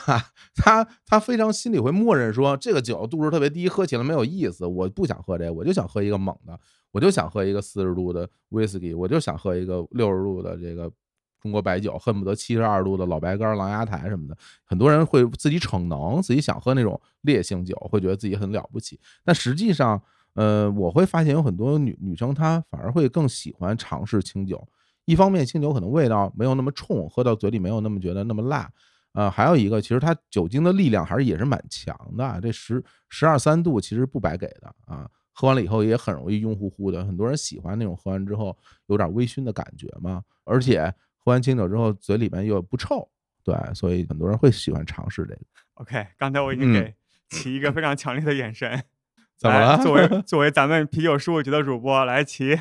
[0.56, 6.60] 他他非常心里会默认说，这个酒度数特别低，喝起来没有意思，我不想喝这个，我就想喝一个猛的，
[6.91, 10.91] 我就想喝一个四十度的威士忌，我就想喝一个六十度的这个
[11.39, 14.36] 中国白酒，恨不得七十二度的老白干、狼牙台什么的。
[14.65, 19.00] 很多人会自己逞能，自己想喝那种烈性酒，会觉得自己很了不起。
[19.24, 20.02] 但实际上，
[20.34, 24.67] 呃，我会发现有很多女女生她反而会更喜欢尝试清酒。
[25.06, 28.67] 一方面，清酒可能味道没有那么冲，喝到嘴里没有那么觉得那么辣。
[29.13, 32.39] 呃，还有一个，其实它酒精的力量还是也是蛮强的。
[32.41, 37.04] 这十十二三度其实不白给的啊，喝完了以后也很容易晕乎乎的。
[37.06, 40.84] 很多人喜欢那种喝完之后有点微醺的感觉嘛，而且
[41.17, 43.10] 喝完清酒之后嘴里面又不臭，
[43.43, 45.41] 对，所以很多人会喜欢尝试这个。
[45.76, 46.93] OK，刚才我已经给
[47.30, 48.84] 齐一个非常强烈的眼神，
[49.38, 49.84] 怎么了？
[49.84, 52.60] 作为作为咱们啤酒事务局的主播，来齐，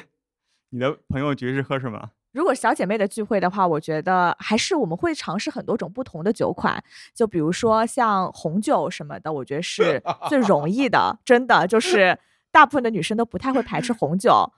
[0.71, 2.11] 你的朋友局是喝什么？
[2.33, 6.83] 如果小姐妹的聚会的话，我觉得还是我们会尝试很多种不同的酒款，
[7.15, 11.19] 就比如说像红酒什么的，我觉得是最容易的。
[11.25, 12.17] 真的就是
[12.53, 14.49] 大部分的女生都不太会排斥红酒。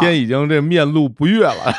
[0.00, 1.74] 天已经这面露不悦了，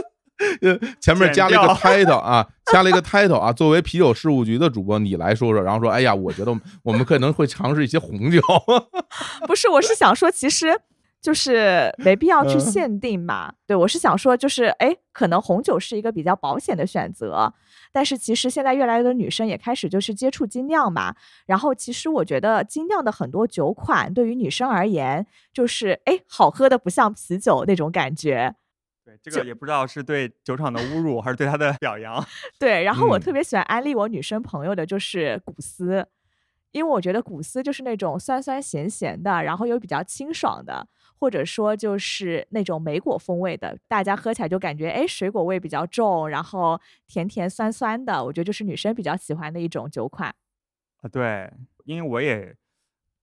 [1.00, 3.52] 前面加了一个 title 啊， 加了一个 title 啊。
[3.52, 8.40] 作为啤酒事务局的主播，你来说说，然后说，哎呀，我觉得我们可能会尝试一些红酒。
[9.46, 10.80] 不是，我是想说，其实。
[11.22, 17.54] 就是没必要去限定嘛，对我是想说，就是哎，可能红酒是一个比较保险的选择，
[17.92, 21.14] 但是其实现在越来越多女生也开始就是接触精酿嘛，
[21.46, 28.56] 然后其实我觉得精酿的很多酒款对于女生而言，就是哎，好喝的不像啤酒那种感觉。
[29.04, 32.24] 对，这个也不知道是对酒厂的侮辱还是对他的表扬。
[32.58, 36.04] 对，然后我特别喜欢安利我女生朋友的就是古斯，
[36.72, 40.84] 因为我觉得古斯就是那种酸酸咸咸的，然后又比较清爽的。
[41.22, 50.34] 或者说就是那种莓果风味的，大家喝起来就感觉哎，水果味比较重，然后甜甜酸酸的，我觉得就是女生比较喜欢的一种酒款。
[51.00, 51.48] 啊，对，
[51.84, 52.52] 因为我也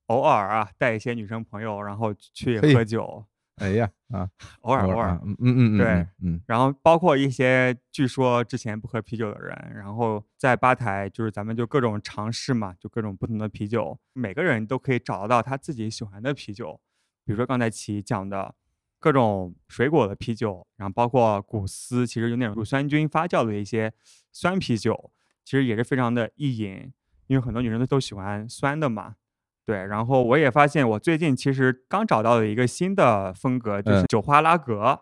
[0.06, 3.26] 偶尔啊带一些女生朋友，然后去喝酒。
[3.58, 4.30] 哎呀啊，
[4.62, 6.42] 偶尔偶尔，嗯嗯嗯，对，嗯。
[6.48, 16.80] 然后包括一些据说之前不喝啤酒的人，然后在吧台就是咱们就各种尝试嘛，就各种不同的啤酒，每个人都可以找得到他自己喜欢的啤酒。
[17.30, 18.56] 比如说刚才齐讲的
[18.98, 23.94] 各种水果的啤酒，然后包括古斯，其实有那种乳酸菌发酵的一些
[24.32, 25.12] 酸啤酒，
[25.46, 26.92] 其实也是非常的易饮，
[27.28, 29.14] 因为很多女生都都喜欢酸的嘛。
[29.64, 35.00] 对，然后我也发现，我最近其实刚找到了一个新的风格，就是酒花拉格。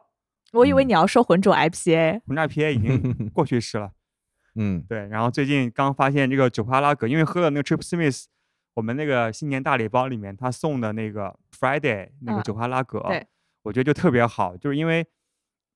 [0.51, 3.91] 我以为你要说浑浊 IPA，浑浊 IPA 已经过去式了。
[4.59, 5.07] 嗯，对。
[5.07, 8.25] 然后最近刚发现这个酒花拉格，因为喝了那个 Trip Smith。
[8.77, 13.01] 我们那个新年大礼包里面，他送的那个 Friday 那个酒花拉格，
[13.63, 15.03] 我觉得就特别好，就是因为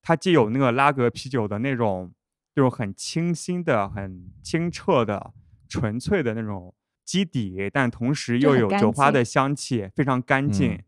[0.03, 2.13] 它既有那个拉格啤酒的那种，
[2.53, 5.33] 就是很清新的、很清澈的、
[5.67, 10.79] 纯粹的那种基底，但同时又有酒花的香气，非常干净。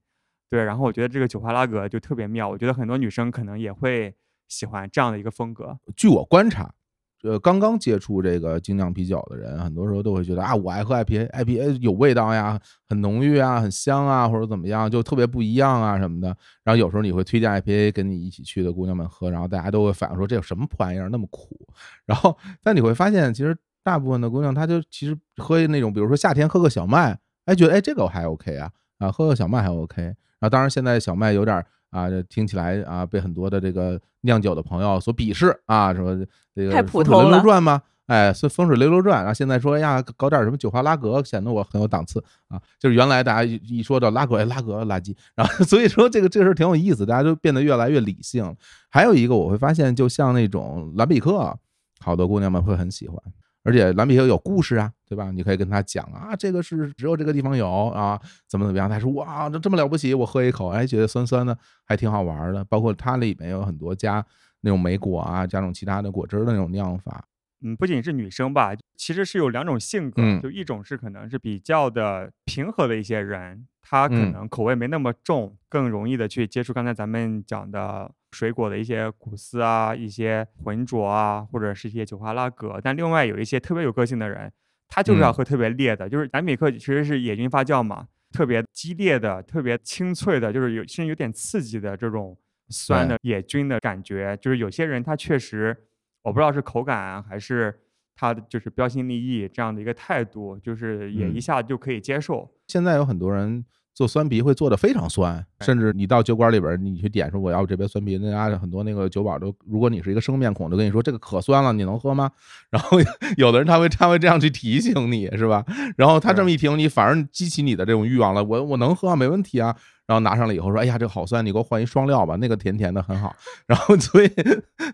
[0.51, 4.15] 对，然后我觉得这个酒花拉格就特别妙，我觉得很多女生可能也会
[4.47, 5.79] 喜欢这样的一个风格。
[5.97, 6.75] 据我观察。
[7.23, 12.59] 呃，刚刚接触这个精酿啤酒的人，很多时候都会觉得啊，我爱喝 IPA，IPA 有味道呀，
[12.89, 16.27] 很浓郁啊，很香啊，或者怎么样，就特别不一样啊什么的。
[16.65, 21.57] 然后有时候你会推荐 IPA 跟你一起去的姑娘们喝，然后大家都会反映说这有什么破玩意儿那么苦。
[22.05, 30.01] 然后但你会发现，其实大部分的姑娘她就其实喝那种，比如说夏天喝个小麦，哎，觉得哎这个我还 OK 啊，啊喝个小麦还 OK。
[30.03, 31.65] 然后当然现在小麦有点。
[31.93, 36.25] 啊，这听起来啊，被很多的这个酿酒的朋友所鄙视啊，什么
[36.55, 37.81] 这个太普通了，流流转吗？
[38.07, 39.19] 哎，是风水流流转。
[39.19, 42.59] 然后现在说，哎呀，搞点什么酒花拉格，显得我很有档次啊。
[42.79, 45.15] 就是原来大家一说到拉格，哎，拉格垃圾。
[45.35, 48.53] 然后 所以说这个这个事挺有意思，大家都变得越来越理性。
[48.89, 51.55] 还有一个我会发现，就像那种蓝比克，
[51.99, 53.17] 好多姑娘们会很喜欢。
[53.63, 55.31] 而且蓝比克有故事啊，对吧？
[55.31, 58.89] 你可以跟他讲啊，这个是只有这个地方有啊，怎么怎么样？
[58.89, 62.63] 他说哇，这这么了不起，我喝一口，哎，觉得酸酸的，还挺好玩的。
[62.65, 64.25] 包括它里面有很多加
[64.61, 67.25] 那种莓果啊，加种其他的果汁的那种酿法。
[67.61, 78.11] 嗯，不仅是女生吧，其实是有两种性格，就一种是可能是比较的平和的一些人，他可能口味没那么重，更容易的去接触刚才咱们讲的。
[78.33, 82.81] 水果的一些古斯啊，一些浑浊啊，或者是一些酒花拉格。
[82.83, 84.51] 但另外有一些特别有个性的人，
[84.89, 92.37] 他就是要喝特别烈的，就是南美克其实是野菌发酵嘛，特别激烈的、特别清脆的，就是有甚至有点刺激的这种
[92.69, 94.35] 酸的野菌的感觉。
[94.41, 95.75] 就是有些人他确实，
[96.23, 97.79] 我不知道是口感还是
[98.15, 102.53] 他的就是标新立异这样的一个态度，就是也一下就可以接受。
[102.67, 112.31] 现在有很多人做酸啤会做的非常酸，甚至你到酒馆里边，你去点说我要这杯酸啤，那家很多那个酒保都，如果你是一个生面孔，都跟你说这个可酸了，你能喝吗？
[112.71, 112.97] 然后
[113.37, 115.63] 有的人他会他会这样去提醒你，是吧？
[115.95, 119.75] 然后他这么一提醒你，反而激起你的这种欲望了，我我能喝，没问题啊。
[120.05, 123.33] 然后拿上来以后说，哎呀，这个好酸，你给我换一双料吧，那个甜甜的很好。
[123.65, 124.27] 然后所以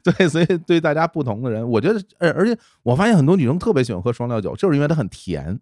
[0.04, 5.60] 对，所以对大家不同的人，我觉得，而而且我发现很多女生特别喜欢喝双料酒，就是因为它很甜，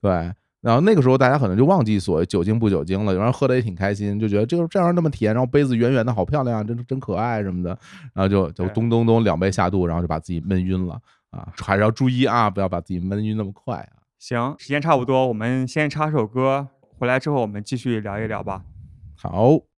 [0.00, 0.32] 对。
[0.66, 7.70] 然后那个时候大家可能就忘记所谓酒精不酒精了，有人喝的也挺开心，就觉得这个这样那么甜，然后杯子圆圆的好漂亮，真真可爱什么的，
[8.12, 11.00] 然后就就咚咚咚两杯下肚，然后就把自己闷晕了
[11.30, 11.46] 啊！
[11.56, 14.02] 还是要注意啊，不要把自己闷晕那么快啊。
[14.18, 16.66] 行，时间差不多，我们先插首歌，
[16.98, 18.64] 回来之后我们继续聊一聊吧。
[19.14, 19.75] 好。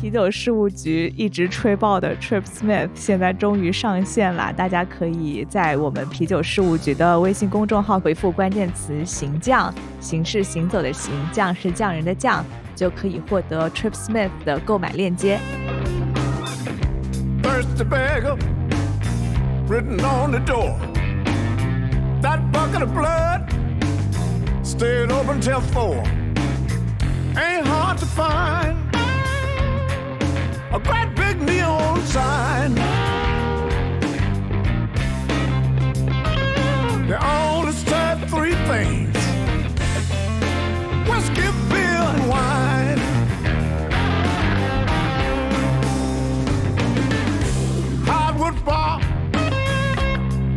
[0.00, 9.70] 啤酒事务局一直吹爆的 Trip Smith 现在终于上线了，大家可以在我们啤酒事务局的微信公众号回复关键词“行将”，
[10.00, 12.42] 行是行走的行，将是匠人的匠，
[12.74, 15.38] 就可以获得 Trip Smith 的购买链接。
[30.72, 32.74] A great big neon sign.
[37.08, 39.16] They only serve three things
[41.08, 42.98] whiskey, beer, and wine.
[48.06, 49.00] Hardwood bar,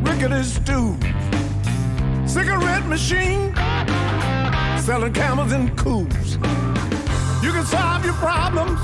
[0.03, 0.95] rickety stew,
[2.27, 3.55] cigarette machine,
[4.79, 6.37] selling camels and coos.
[7.43, 8.79] You can solve your problems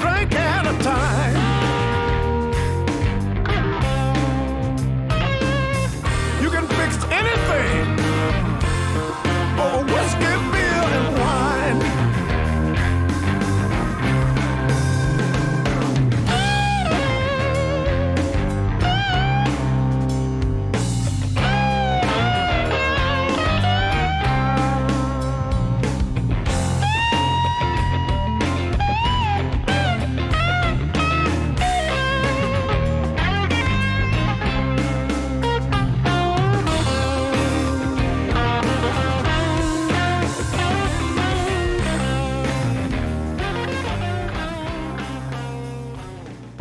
[0.00, 1.49] drink at a time.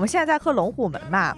[0.09, 1.35] 现在在喝龙虎门嘛，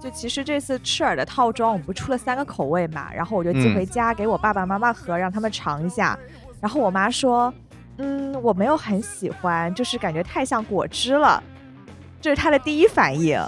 [0.00, 6.18] 就其实这次赤耳的套装我们不出了三个口味嘛，然后我就寄回家给我爸爸妈妈喝，让他们尝一下。
[6.58, 7.52] 然后我妈说，
[7.98, 11.42] 嗯，我没有很喜欢，就是感觉太像果汁了，
[12.18, 13.38] 这是她的第一反应。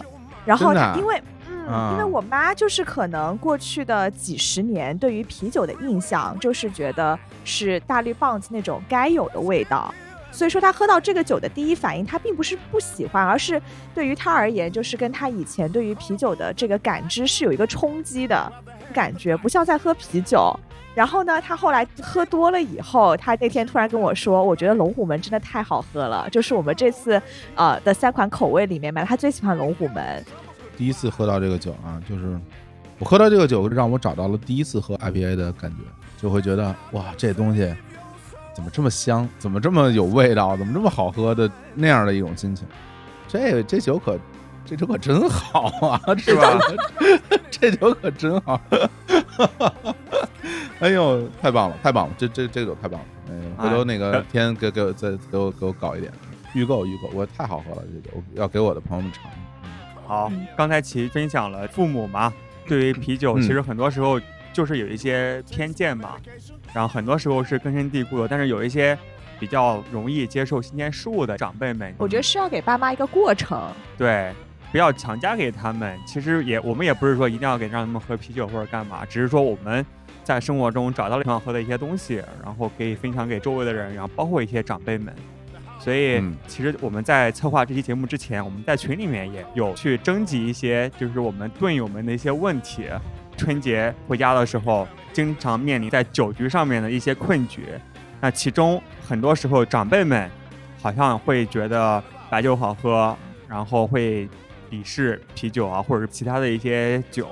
[0.45, 9.93] 然后因为，嗯，因为我妈就是可能过去的几十年对于啤酒的印象就是觉得是大绿棒子那种该有的味道。
[10.37, 13.61] 所以说他喝到这个酒的第一反应，他并不是不喜欢，而是
[13.95, 18.53] 对于他而言，就是跟他以前对于啤酒的这个感知是有一个冲击的
[18.93, 20.55] 感觉，不像在喝啤酒。
[20.95, 27.21] 然后呢，他后来喝多了以后，他那天突然跟我说，我觉得龙虎门真的太好喝了，就是我们这次
[27.55, 30.23] 呃的三款口味里面嘛，他最喜欢龙虎门。
[30.77, 32.39] 第一次喝到这个酒啊，就是
[32.99, 35.79] 我喝到这个酒，让我找到了第一次喝 IPA 的感觉，
[36.21, 37.75] 就会觉得哇，这东西。
[38.57, 39.29] 怎么这么香？
[39.39, 40.57] 怎么这么有味道？
[40.57, 42.67] 怎么这么好喝的那样的一种心情？
[43.29, 44.19] 这这酒可
[44.65, 46.59] 这酒可真好啊， 是吧？
[47.51, 48.59] 这酒可真好！
[50.81, 52.15] 哎呦，太棒了，太棒了！
[52.17, 53.07] 这这这酒太棒了！
[53.31, 56.11] 哎，回头那个天给给我再给我给我搞一点
[56.55, 59.31] 预购预购，我太好喝了，这酒要给我的朋友们尝。
[60.07, 62.33] 好，刚才其实分享了父母嘛，
[62.67, 64.19] 对于啤酒其实很多时候。
[64.57, 66.17] 就是有一些偏见吧，
[66.73, 68.27] 然后很多时候是根深蒂固的。
[68.27, 68.97] 但是有一些
[69.39, 74.33] 比较容易接受新鲜事物的长辈们，我觉得是要给爸妈一个过程，对，
[74.73, 75.95] 不要强加给他们。
[76.07, 79.85] 其实也我们也不是说一定要给让他们喝啤酒或者干嘛，只是说我们
[80.25, 85.15] 在生活中找到了挺好喝的一些东西，然后可以分享给周围的人，然后包括一些长辈们。
[85.79, 92.87] 所以其实我们在策划这期节目之前，我们在群里面也有去征集一些，就是我们队友们的一些问题。
[93.37, 97.67] 春节回家的时候，经常面临在酒局上面的一些困局。
[98.21, 100.29] 那其中很多时候，长辈们
[100.81, 103.17] 好像会觉得白酒好喝，
[103.47, 104.29] 然后会
[104.71, 107.29] 鄙视啤酒啊，或者是其他的一些酒。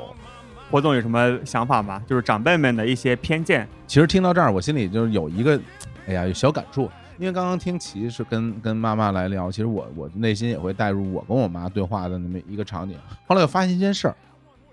[0.71, 2.03] 霍总有什么想法吗？
[2.07, 3.67] 就是长辈们的一些偏见。
[3.87, 5.59] 其实听到这儿，我心里就是有一个，
[6.07, 6.91] 哎呀，有小感触。
[7.17, 12.99] 因为刚刚听齐是跟跟妈妈来聊，其实我我内心也会带入我跟我妈对话的那么一个场景。
[13.27, 14.17] 后来又发现一件事儿。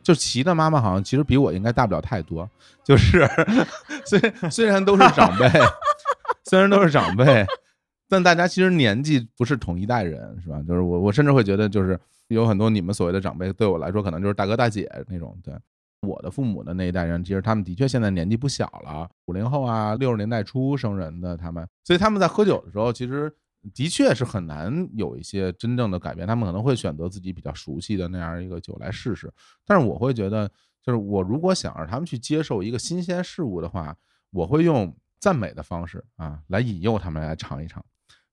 [0.03, 2.49] 就齐的妈妈好像其实比我应该大不了太多，
[2.83, 3.27] 就是
[4.05, 5.47] 虽虽然都是长辈，
[6.49, 7.45] 虽然都是长辈，
[8.09, 10.61] 但大家其实年纪不是同一代人，是吧？
[10.67, 15.37] 就是我我甚至会觉得，就是有很多你们所谓的长辈，对我来说可能就是大哥大姐那种。
[15.43, 15.53] 对
[16.01, 23.31] 我的父母的那一代人，其实他们的确现在年纪不小了，五零后啊，六十年代初生人的他们，所以他们在喝酒的时候，其实。
[23.73, 29.31] 的确是很难有一些真正的改变，他们可能会选择自己比较熟悉的那样一个酒来试试。
[29.65, 30.49] 但是我会觉得，
[30.83, 33.95] 就是我如果想让他们去接受一个新鲜事物的话，
[34.31, 37.83] 我会用赞美的方式啊来引诱他们来尝一尝。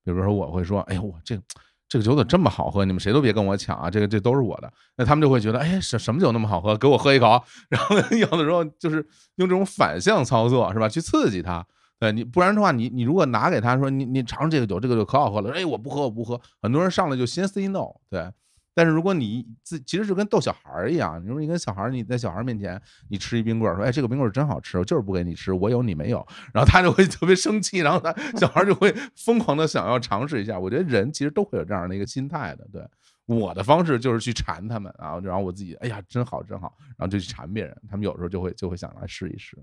[0.04, 1.38] 比如说，我会说：“哎呦，我这
[1.86, 2.82] 这个酒怎么这么好喝？
[2.86, 3.90] 你们谁都别跟我抢啊！
[3.90, 6.74] 这个这都是我的。”那他们就会觉得：“哎，什什么酒那么好喝？
[6.78, 7.42] 给我喝一口。
[7.68, 10.88] ”然后有的时候就是用这种反向操作，是吧？
[10.88, 11.66] 去刺激他。
[11.98, 15.50] 对你，不然的话，你你如果拿给他说，你你尝尝这个酒，这个酒可好喝了。
[15.52, 16.40] 哎，我不喝，我不喝。
[16.62, 18.30] 很多人上来就先 say no，对。
[18.74, 26.24] 但是如果你自其实就跟逗小孩儿一样，你说你跟小孩儿，你在小孩儿面前你吃一冰棍儿，说哎这个冰棍儿真好吃，我就是不给你吃，我有你没有，
[26.54, 30.56] 然后他就会 特别生气，然后他小孩儿就会疯狂的想要尝试一下。
[30.56, 32.80] 我觉得人其实都会有这样的一个心态的，对。
[33.28, 39.56] 我的方式就是去馋他们，然后然后我自己，哎呀，真好真好，然后就去馋别人，他们有时候就会就会想来试一试。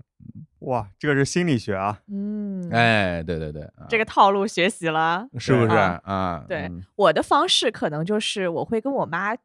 [0.60, 2.00] 哇，这个是心理学啊！
[2.06, 6.44] 嗯，哎，对对对，这个套路学习了，是不是啊？
[6.46, 9.36] 对，我的方式可能就是我会跟我妈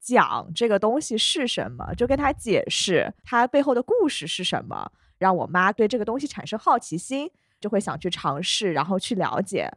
[0.00, 9.70] 讲这个东西是什么，就跟她解释它背后的故事是什么，让我妈对这个东西产生好奇心，就会想去尝试，然后去了解。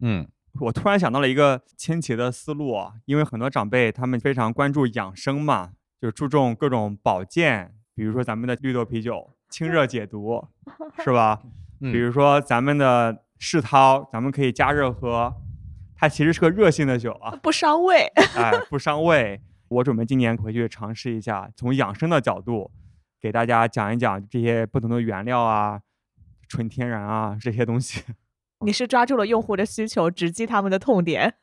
[0.00, 0.28] 嗯。
[0.60, 10.46] 我突然想到了一个千奇的思路啊，因为很多长辈他们非常关注养生嘛，就注重各种保健，比如说咱们的绿豆啤酒清热解毒，
[11.04, 11.42] 是吧？
[11.78, 15.34] 比如说咱们的世涛，咱们可以加热喝，
[15.94, 19.40] 它其实是个热性的酒啊，不伤胃，哎，不伤胃。
[19.68, 22.70] 我准备今年回去尝试一下，从养生的角度
[23.20, 25.80] 给大家讲一讲这些不同的原料啊，
[26.48, 28.02] 纯天然啊这些东西。
[28.60, 31.34] 你是抓住了用户的需求，直击他们的痛点，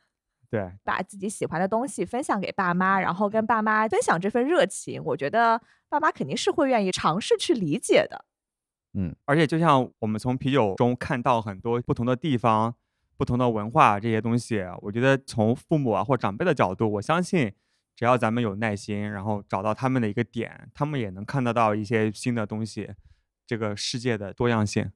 [0.50, 8.24] 对，把自己喜欢的东西分享给爸妈，然后跟爸妈分享这份热情，我觉得爸妈肯定是会愿意尝试去理解的。
[8.94, 12.74] 嗯，而且就像我们从啤酒中看到很多不同的地方、
[13.16, 17.52] 不同的文化这些东西，我觉得从父母啊或长辈的角度，我相信
[17.94, 22.92] 只要咱们有耐心，然后找到他们的一个点，他们也能看得到一些新的东西，
[23.46, 24.90] 这个世界的多样性。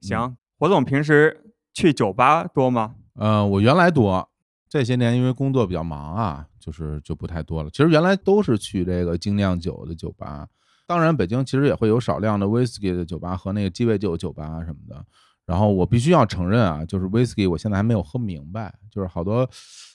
[0.00, 1.40] 行，火总平时。
[1.74, 2.94] 去酒吧多吗？
[3.16, 4.26] 呃，我原来多，
[4.68, 7.68] 这些年因为工作比较忙啊，就是就不太多了。
[7.70, 10.48] 其实原来都是去这个精酿酒的酒吧，
[10.86, 15.04] 当然北京其实也会有少量的 whisky 的酒吧和那个鸡尾酒酒吧什么的。
[15.44, 19.46] 然后我必须要承认啊，就是 whisky 我现在还没有喝明白，就是好多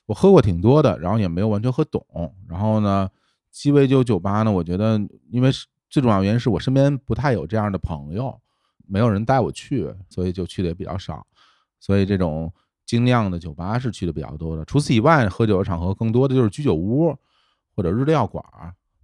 [0.05, 2.05] 我喝过挺多的，然后也没有完全喝懂。
[2.47, 3.09] 然后呢，
[3.49, 4.99] 鸡尾酒酒吧呢，我觉得
[5.31, 5.49] 因为
[5.89, 8.39] 最重要原因是我身边不太有这样的朋友，
[8.87, 11.25] 没有人带我去，所以就去的也比较少。
[11.79, 12.51] 所以这种
[12.85, 14.65] 精酿的酒吧是去的比较多的。
[14.65, 17.15] 除此以外，喝酒的场合更多的就是居酒屋
[17.75, 18.43] 或者日料馆，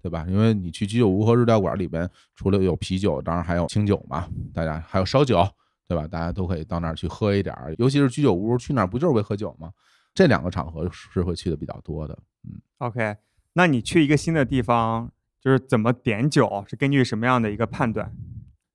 [0.01, 0.25] 对吧？
[0.27, 4.27] 因为你去居酒屋和日料馆里边，除了有啤酒，当然还有清酒嘛。
[4.53, 5.47] 大家还有烧酒，
[5.87, 6.07] 对吧？
[6.07, 7.73] 大家都可以到那儿去喝一点儿。
[7.77, 9.71] 尤其是居酒屋，去那儿不就是为喝酒吗？
[10.13, 12.17] 这两个场合是会去的比较多的。
[12.43, 13.15] 嗯，OK，
[13.53, 15.11] 那你去一个新的地方，
[15.41, 16.63] 就是怎么点酒？
[16.67, 18.13] 是根据什么样的一个判断？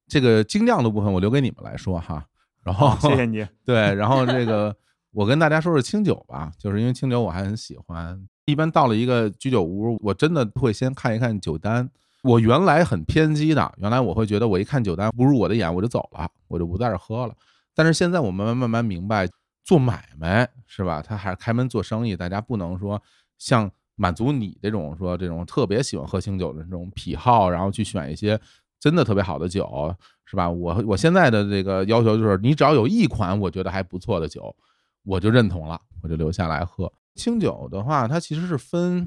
[0.06, 2.26] 这个精酿的部分，我留给你们来说哈。
[2.64, 3.46] 然后 谢谢你。
[3.64, 4.74] 对，然后这个
[5.12, 8.20] 我跟大家说说清酒吧，就是因为清酒我还很喜欢。
[8.46, 11.88] 一般到了一个居酒屋，我真的会先看一看酒单。
[12.22, 17.34] 我原来很偏激的，原来我会觉得我一看酒单不入我的眼，我就走了，我就不在这喝了。
[17.74, 19.28] 但是现在我慢慢慢慢明白，
[19.64, 21.00] 做买卖是吧？
[21.00, 23.00] 他还是开门做生意，大家不能说
[23.38, 28.38] 像满足你这种说这种特别喜欢喝清酒的这种癖好，然后去选一些。
[28.80, 30.48] 真的特别好的酒，是吧？
[30.50, 34.56] 我我现在的这个要求就是，你只要有一款我觉得还不错的酒，
[35.04, 36.90] 我就认同了，我就留下来喝。
[37.14, 39.06] 清酒的话，它其实是分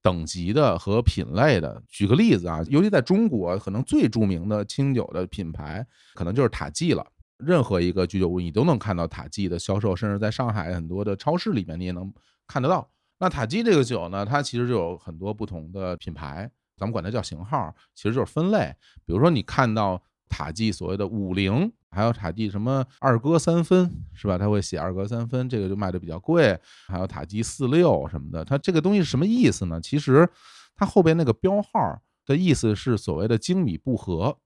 [0.00, 1.82] 等级的和品类的。
[1.88, 5.84] 举个例子啊，尤其在中国，可能最著名的清酒的品牌
[6.14, 7.04] 可能就是塔季了。
[7.38, 12.12] 任何一个居酒屋，你都能看到塔季的销售，甚至在上海很多的超市里面，你也能
[12.46, 12.88] 看得到。
[13.18, 16.48] 那塔季这个酒呢，它其实就有很多不同的品牌。
[16.82, 18.74] 咱们管它叫型号，其实就是分类。
[19.06, 24.36] 比如说，你看到塔季所谓的五零，还有塔季什么二哥三分，是吧？
[24.36, 26.58] 他会写二哥三分，这个就卖的比较贵。
[26.88, 29.80] 还有塔季四六什么的，它这个东西是什么意思呢？
[29.80, 30.28] 其实
[30.74, 34.36] 它后边那个标号的意思是所谓的精米不和。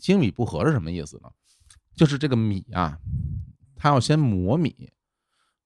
[0.00, 1.30] 精米不和是什么意思呢？
[1.94, 2.98] 就是这个米啊，
[3.76, 4.92] 它要先磨米，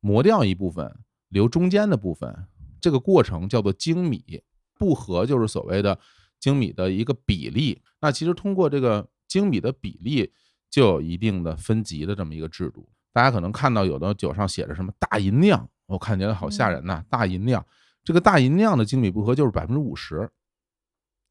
[0.01, 0.95] 磨掉一部分，
[1.31, 2.47] 留中间的部分，
[2.83, 4.43] 这个过程叫做精米。
[4.79, 5.99] 不和就是所谓的
[6.39, 7.83] 精米的一个比例。
[8.01, 10.33] 那其实通过这个精米的比例，
[10.71, 12.89] 就有一定的分级的这么一个制度。
[13.13, 17.03] 大家可能看到有的酒上写着什么大银酿，我看起来好吓人呐！
[17.11, 17.65] 大银酿，
[18.05, 20.31] 这个大银酿的精米不合就是百分之五十，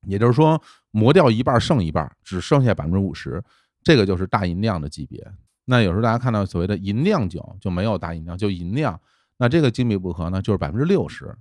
[0.06, 3.42] 也就是说磨掉一半剩一半，只剩下百分之五十，
[3.84, 5.26] 这个就是大银酿的级别。
[5.64, 9.00] 那有时候大家看到所谓的银酿酒就没有大银酿，就银酿，
[9.38, 11.34] 那这个精米不合呢就是百分之六十。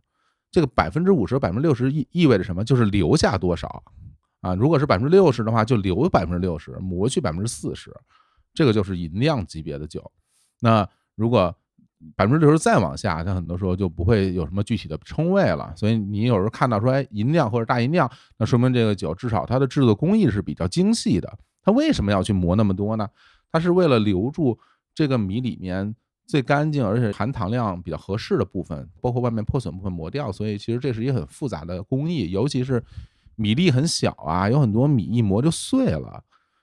[0.57, 2.65] 这个百分之五十、百分之六十意意味着什么？
[2.65, 3.83] 就是留下多少
[4.41, 4.55] 啊？
[4.55, 7.95] 如果是百分之六十的话，就留百分之六十，磨去百分之四十，
[8.55, 10.11] 这个就是银酿级别的酒。
[10.61, 11.55] 那如果
[12.15, 15.75] 百分之六十再往下，它很多时候就不会有什么具体的称谓了。
[15.77, 21.39] 所以你有时候看到说，哎，银酿或者大银酿，那说明这个酒至少它的制作工艺是比较精细的。
[21.63, 23.07] 它为什么要去磨那么多呢？
[23.53, 24.59] 它是为了留住
[24.95, 25.95] 这个米里面
[26.27, 30.31] 最干净而且含糖量比较合适的部分，包括外面破损部分磨掉。
[30.33, 32.83] 所以其实这是一个很复杂的工艺，尤其是
[33.37, 36.23] 米粒很小啊，有很多米一磨就碎了，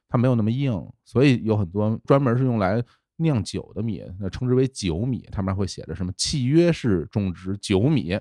[0.09, 2.83] 它没有那么硬，所以有很多专门是用来。
[3.17, 8.19] 酿酒的米，那称之为酒米，上面会写着什么契约式种植酒米，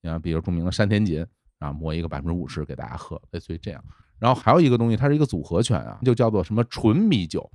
[0.00, 1.26] 你看，比如著名的山田锦
[1.58, 3.84] 啊，磨一个百分之五十给大家喝，类似于这样。
[4.16, 7.50] 然后还有一个东西，它是一个组合拳啊，就叫做什么纯米酒，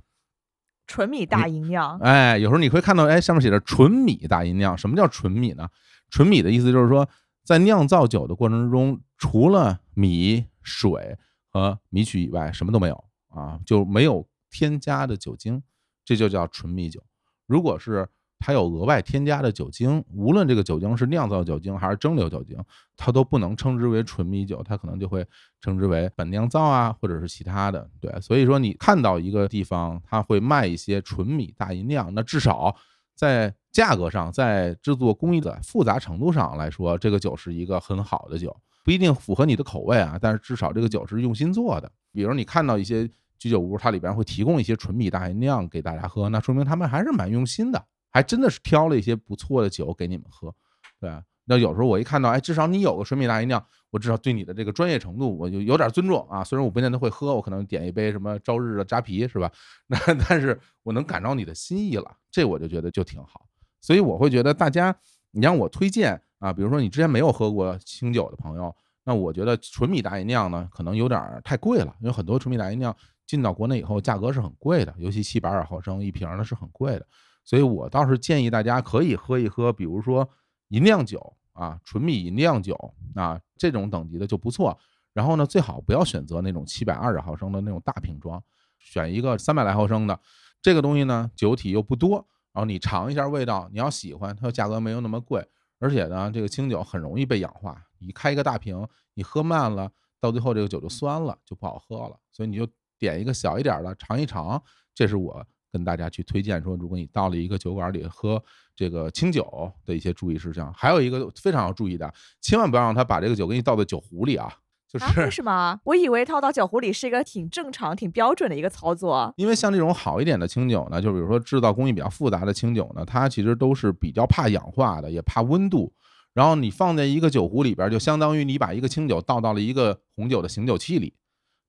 [0.86, 1.98] 纯米大吟酿。
[1.98, 4.76] 哎，有时候你会看到，哎，上面写着纯米大吟酿。
[4.76, 5.68] 什么叫纯米呢？
[6.10, 7.08] 纯米的意思就是说，
[7.44, 11.16] 在酿造酒的过程之中，除了米、水
[11.48, 15.62] 和米曲以外，什么都没有啊，就没有添加的酒精。
[16.04, 17.02] 这就叫纯米酒。
[17.46, 18.08] 如果是
[18.46, 22.54] 它有额外添加的酒精，无论这个酒精是酿造酒精还是蒸馏酒精，
[22.94, 25.26] 它都不能称之为纯米酒，它可能就会
[25.62, 27.88] 称之为本酿造啊，或者是其他的。
[27.98, 32.76] 对，所以说你看到一个地方它会卖一些纯米大吟酿，那至少
[33.14, 41.90] 在价格上，在制作工艺的复杂程度上来说，这个酒是一个很好的酒，不一定符合你的口味啊，但是至少这个酒是用心做的。
[42.12, 43.08] 比如你看到一些。
[43.36, 47.84] 居酒屋它里边会提供一些纯米大吟酿给大家喝，那说明他们还是蛮用心的，
[48.14, 50.54] 还真的是挑了一些不错的酒给你们喝。
[51.00, 51.10] 对，
[51.44, 56.44] 那有时候我一看到，哎，至少你有个纯米大吟酿，我至少对你的这个专业程度我就有点尊重啊。
[56.44, 59.50] 虽然我不见得会喝，我可能点一杯什么朝日的扎啤是吧？
[59.88, 59.98] 那
[60.28, 63.44] 但是我能感着你的心意了，这我就觉得就挺好。
[63.80, 64.96] 所以我会觉得大家，
[65.32, 68.72] 你让我推荐啊，比如说你之前没有喝过清酒的朋友，
[69.04, 72.94] 那我觉得纯米大吟酿呢可能有点太贵了，因为很多纯米大吟酿。
[73.26, 77.06] 进到国内以后，价格是很贵的，尤其七百二毫升一瓶的是很贵的，
[77.44, 80.28] 所以我倒是建议大家可以喝一喝，比如说
[80.68, 82.74] 银酿酒啊，纯米银酿酒
[83.14, 84.78] 啊，这种等级的就不错。
[85.12, 88.42] 然后呢，最好不要选择那种七百二十毫升的那种大瓶装，
[88.78, 90.18] 选一个三百来毫升的。
[90.62, 95.46] 这个东西呢，酒体又不多，然后你尝一下味道，你要喜欢，它价格没有那么贵，
[95.78, 99.90] 而且呢，这个清酒很容易被氧化，你开一个大瓶，你喝慢了，
[100.20, 102.66] 到最后这个酒就酸了，就不好喝了，所以你就。
[102.96, 104.62] 点一个小一点的尝一尝，
[104.94, 108.40] 这是我跟大家去推荐说，如果你到了一个酒馆里喝
[108.76, 110.72] 这个清酒的一些注意事项。
[110.72, 114.48] 还有一个非常要注意的，千万不要让他把这个酒给你倒在酒壶里啊！
[114.88, 115.80] 就是为什么？
[115.82, 119.34] 我以为倒到酒壶里是一个挺正常、挺标准的一个操作。
[119.36, 125.92] 因为像这种好一点的清酒呢，就比如说制造工艺比较复杂的清酒呢，它其实都是比较怕氧化的，也怕温度。
[126.32, 131.14] 然后你放在一个酒壶里边，就相当于你把一个清酒倒到了一个红酒的醒酒器里。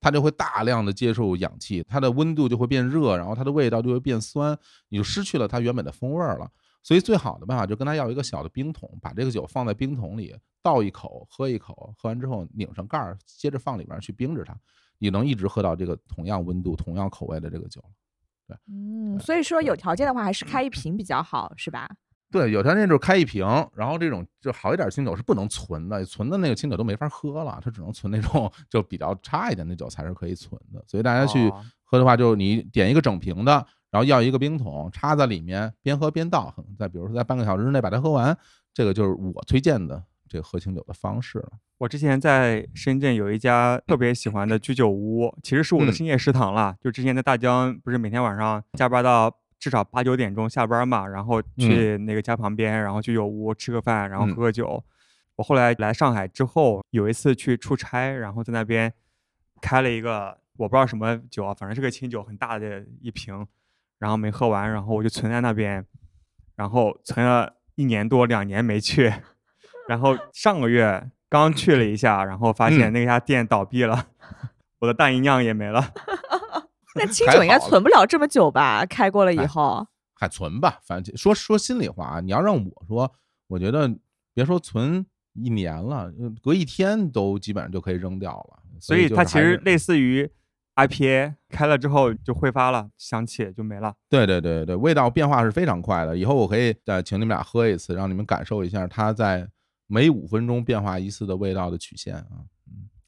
[0.05, 4.55] 它就会大量的接受氧气，它的温度就会变热，然后它的味道就会变酸，
[4.89, 6.47] 你就失去了它原本的风味了。
[6.83, 14.55] 所以最好的办法就跟他要一个小的冰桶，把这个酒放在冰桶里，倒一口，喝一口，喝完之后拧上盖儿，接着放里边去冰着它，
[14.99, 17.83] 你能一直喝到这个同样温度、同样口味的这个酒。
[18.47, 21.89] 对，嗯，所以说有条件的话，还是开一瓶比较好，是吧？
[22.38, 30.83] 对，有条件就是开一瓶，然后这种就好一点清酒是不能存的，存的那个清酒都没法喝了，它只能存那种就比较差一点的酒才是可以存的。
[30.86, 31.49] 所以大家去
[31.86, 38.38] 喝的话，就是你点一个整瓶的，然后要一个冰桶插在里面，边喝边倒，再比如说在半个小时之内把它喝完，
[38.73, 41.51] 这个就是我推荐的这个喝清酒的方式了。
[41.77, 46.75] 我之前在深圳有一家特别喜欢的居酒屋，其实是我的深夜食堂了。
[46.81, 49.33] 就之前在大江，不是每天晚上加班到。
[49.59, 54.83] 至少八九点钟下班嘛，然后去那个家旁边，然后去酒屋吃个饭，然后喝个酒。
[55.37, 58.93] 我后来来上海之后，有一次去出差，然后在那边
[59.61, 63.45] 开了一个我不知道什么酒啊，反正是个清酒，很大的一瓶，
[63.99, 65.85] 然后没喝完，然后我就存在那边，
[66.55, 69.11] 然后存了一年多两年没去，
[69.89, 74.07] 然后上个月刚去了一下，然后发现那家店倒闭了，
[74.79, 75.93] 我的大吟酿也没了。
[76.95, 78.85] 那 清酒应该存不了这么久吧？
[78.85, 79.85] 开过了以后
[80.15, 83.11] 还存吧，反正说说心里话啊，你要让我说，
[83.47, 83.93] 我觉得
[84.33, 88.59] 别说存一年了，隔一天都基本上就可以扔掉了。
[88.79, 89.85] 所以它其实类似。
[89.85, 90.29] 似于
[90.77, 93.93] IPA 开了之后就挥发了，香气就没了。
[94.09, 96.17] 对对对对，味道变化是非常快的。
[96.17, 99.47] 以后我可以再请你们俩喝一次，让你们感受一下它在
[99.87, 102.43] 每五分钟变化一次的味道的曲线啊。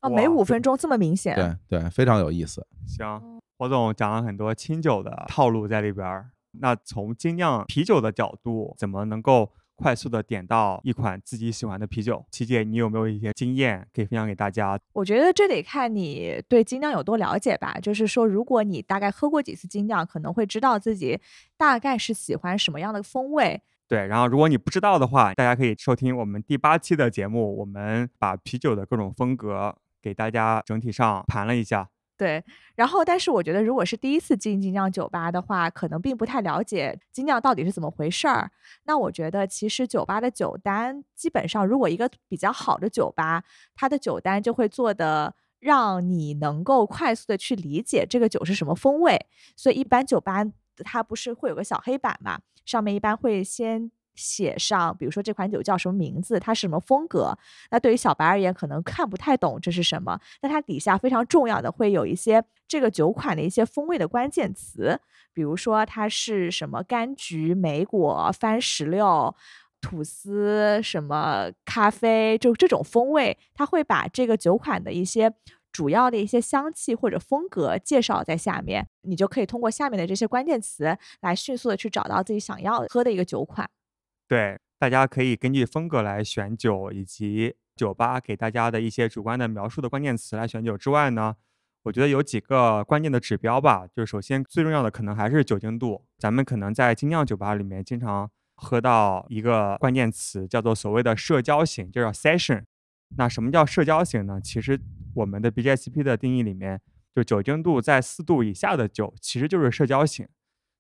[0.10, 1.36] 每五分钟这么明显。
[1.36, 2.66] 对对，非常有意思。
[2.88, 6.30] 行，火总讲了很多清酒的套路在里边儿。
[6.60, 12.26] 那从精酿啤酒的角度，怎么能够快速的点到一款自己喜欢的啤酒？
[12.32, 14.80] 琪姐，你有没有一些经验可以分享给大家？
[14.94, 17.78] 我觉得这得看你对精酿有多了解吧。
[17.80, 21.20] 就是说，如果你大概喝过几次精酿，可能会知道自己
[21.58, 23.62] 大概是喜欢什么样的风味。
[23.88, 31.90] 对，然后如果你不知道的话，大家可以收听我们第八期的节目，我们把啤酒的各种风格给大家整体上盘了一下。
[32.18, 32.44] 对，
[32.76, 38.50] 然后但是我觉得，如果是第一次进精酿酒吧的话，可能并不太了解精酿到底是怎么回事儿。
[38.86, 43.44] 那我觉得，其实酒吧的酒单基本上，如果一个比较好的酒吧，
[43.76, 49.28] 它的酒单就会做的让你能够快速的去理解这个酒是什么风味。
[49.56, 50.44] 所以一般酒吧
[50.78, 53.92] 它不是会有个小黑板嘛，上面一般会先。
[54.18, 57.38] 写上，比如说这款酒叫什么名字，它是什么风格。
[57.72, 60.20] 那对于小白而言，可能看不太懂这是什么。
[60.42, 65.00] 那它底下非常重要的会有一些这个酒款的一些风味的关键词，
[65.34, 69.34] 比如说它是什么柑橘、莓果、番石榴、
[69.80, 75.32] 吐司、什么咖啡，就这种风味，它会把这个酒款的一些
[75.72, 83.70] 主要的一些香气或者风格介绍在下面，你就可以通过下面的这些关键词来迅速的去找到自己想要喝的一个酒款。
[84.28, 91.36] 对，大家可以根据风格来选酒，以及酒吧给大家的一些主观的描述的关键词来选酒之外呢，
[91.84, 93.88] 我觉得有几个关键的指标吧。
[93.88, 96.04] 就是首先最重要的可能还是酒精度。
[96.18, 102.64] 咱们可能在精酿酒吧里面经常喝到一个关键词，叫做所谓的社交型，就叫 session。
[103.16, 104.42] 那什么叫社交型呢？
[104.44, 104.78] 其实
[105.16, 106.82] 我们的 BJCP 的定义里面，
[107.16, 110.28] 就酒精度在四度以下的酒，其实就是社交型。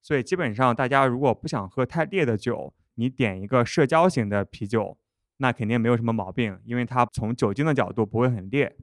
[0.02, 4.98] 所以基本上大家如果不想喝太烈的酒，你点一个社交型的啤酒，
[5.38, 8.76] 那肯定没有什么毛病，因为它从酒精的角度不会很烈，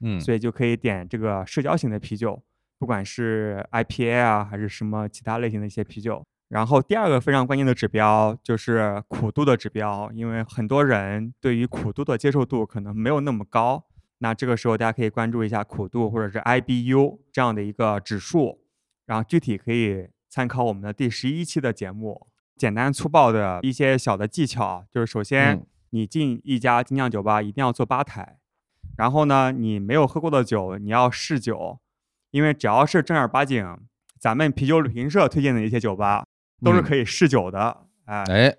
[0.00, 2.40] 嗯，所以就可以点这个社交型的啤酒，
[2.78, 6.24] 不管是 IPA 啊还是什么其他类型的一些啤酒。
[6.48, 13.84] 然后第二个非常关键的指标就是苦度的指标，因为很多人对于苦度的接受度可能没有那么高，
[14.18, 18.60] 那这个时候大家可以关注一下苦度或者是 IBU 这样的一个指数，
[19.06, 22.28] 然后具体可以参考我们的第十一期的节目。
[22.56, 25.66] 简单粗暴的一些小的技巧，就是首先嗯。
[25.90, 28.38] 你进一家精酿酒吧一定要坐吧台，
[28.98, 31.78] 然后呢，你没有喝过的酒你要试酒，
[32.32, 33.64] 因为只要是正儿八经
[34.18, 36.26] 咱们啤酒旅行社推荐的一些酒吧，
[36.62, 36.82] 都是嗯。
[36.82, 37.84] 可以试酒的。
[38.06, 38.56] 哎哎，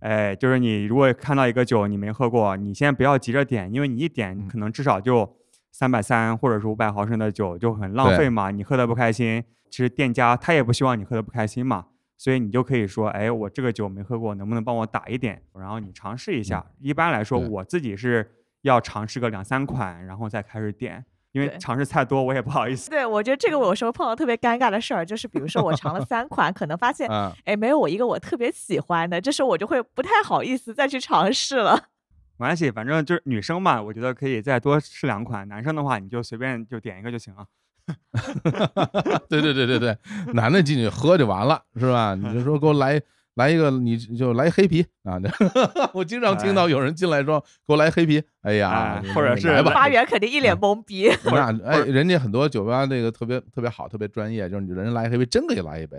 [0.00, 4.48] 哎，就是你如果看到一个酒你没喝过，你先不要急着点，因为你一点嗯。
[4.48, 5.36] 可能至少就
[5.72, 11.86] 三百三或者是五百毫升的酒就很浪费嘛，你喝的不开心，其实店家他也不希望你喝的不开心嘛。
[12.18, 15.40] 所以你就可以说，哎，我这个酒没喝过，能不能帮我打一点？
[15.54, 16.66] 然后你尝试一下。
[16.80, 18.28] 一般来说，我自己是
[18.62, 22.90] 要尝试个两三款，然后再开始点，因为尝试太多我也不好意思。
[22.90, 31.88] 对，我觉得这个我有时候碰到特别尴尬的事儿，就是比如说我尝了三款，可能发现啊，哎没有我一个我特别喜欢的，这时候我就会不太好意思再去尝试了。
[32.36, 35.46] 没关系，反正就是女生嘛，我觉得可以再多试两款。
[35.46, 37.46] 男生的话，你就随便就点一个就行了。
[39.28, 39.96] 对对对对对，
[40.34, 42.14] 男的进去喝就完了，是吧？
[42.20, 43.00] 你就说给我来
[43.34, 45.18] 来一个，你就来黑啤啊！
[45.20, 45.28] 这
[45.94, 51.10] 我经常听到有人进来说给我来黑啤，哎呀或者是来吧，花园肯定一脸懵逼。
[51.24, 55.98] 那哎，人家很多酒吧那个特别特别好，特别专业，就是你人来黑啤，真给你来一杯。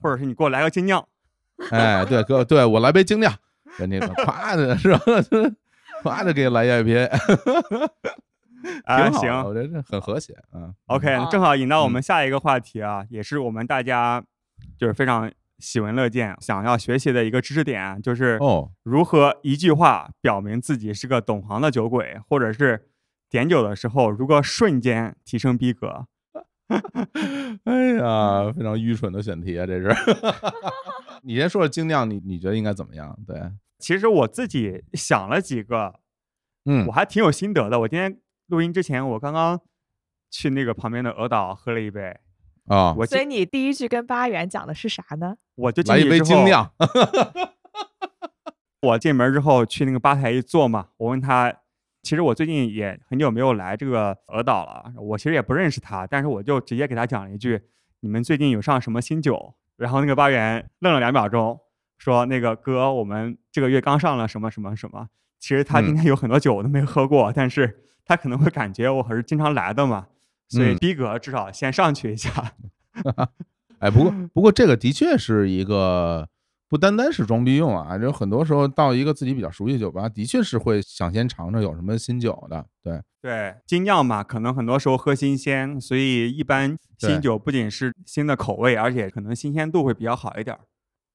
[0.00, 1.04] 或者是你给我来个精酿，
[1.70, 3.34] 哎，对，哥，对我来杯精酿，
[3.78, 5.00] 人家夸的是吧？
[6.02, 7.10] 夸的给你来一杯，
[8.84, 10.74] 哎，挺好的，行我觉得这很和谐嗯。
[10.86, 14.22] ，OK，嗯正好引到我嗯们下一个话题啊，也是我们大家
[14.78, 22.88] 就是非常喜闻乐见、想要学习的一个知识点啊，就是哦，如何一句话表明自己是个懂行的酒鬼，或者是
[23.28, 26.06] 点酒的时候如何瞬间提升逼格。
[27.64, 29.88] 哎呀，非常愚蠢的选题啊，这是。
[31.24, 33.18] 你先说说精酿，你你觉得应该怎么样？
[33.26, 33.40] 对，
[33.78, 35.94] 其实我自己想了几个，
[36.66, 37.80] 嗯我还挺有心得的。
[37.80, 38.18] 我今天
[38.48, 39.60] 录音之前，我刚刚
[40.30, 42.18] 去那个旁边的鹅岛喝了一杯，
[42.66, 45.36] 啊，所以你第一句跟八元讲的是啥呢？
[45.54, 46.70] 我就进来一杯精酿，
[48.82, 51.52] 我进门之后去那个吧台一坐嘛，我问他，
[52.02, 57.60] 其实我最近也很久没有来这个鹅岛了，我其实也不认识他，但是我就直接给他讲了一句，
[58.00, 59.54] 你们最近有上什么新酒？
[59.76, 61.60] 然后那个八元愣了两秒钟，
[61.98, 70.06] 说那个哥，我们这个月刚上了什么什么什么，其实他嗯今天有很多酒我都没喝过，但是他可能会感觉我还是经常来的嘛，
[70.48, 72.54] 所以嗯逼格至少先上去一下。
[73.80, 76.26] 哎，不过不过这个的确是一个
[76.68, 82.66] 不单单是装逼用啊，就很多时候到一个自己比较熟悉的酒吧，的确是会想先尝尝有什么新酒的。
[82.82, 90.58] 对，对，精酿嘛，可能很多时候喝新鲜，所以一般新酒不仅是新的口味，而且可能新鲜度会比较好一点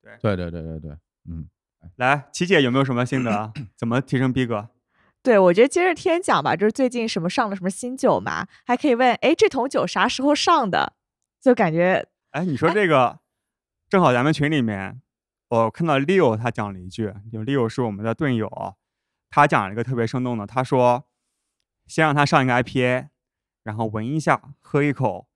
[0.02, 0.14] 对。
[0.22, 1.48] 对对对对对，嗯，
[1.96, 3.52] 来，琪姐有没有什么心得？
[3.76, 4.70] 怎么提升逼格？
[5.24, 10.94] 对，我觉得接着天讲吧，就是最近什么上了什么新酒嘛，还可以问，哎，这桶酒啥时候上的？
[11.42, 13.20] 就感觉哎，你说这个，
[13.90, 15.02] 正好咱们群里面，
[15.48, 18.76] 我看到 Leo 他讲了一句，就 Leo 是我们的队友，
[19.30, 21.06] 他讲了一个特别生动的，他说，
[21.88, 23.08] 先让他上一个 IPA，
[23.64, 25.28] 然后闻一下，喝一口，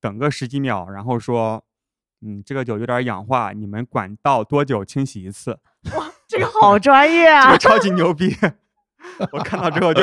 [0.00, 1.62] 等个十几秒，然后说，
[2.22, 5.58] 嗯，这个酒有点氧化，你们管道多久清洗一次？
[5.94, 7.58] 哇这个好专业这啊个！
[7.58, 8.34] 超级牛逼！
[9.32, 10.02] 我看到之后就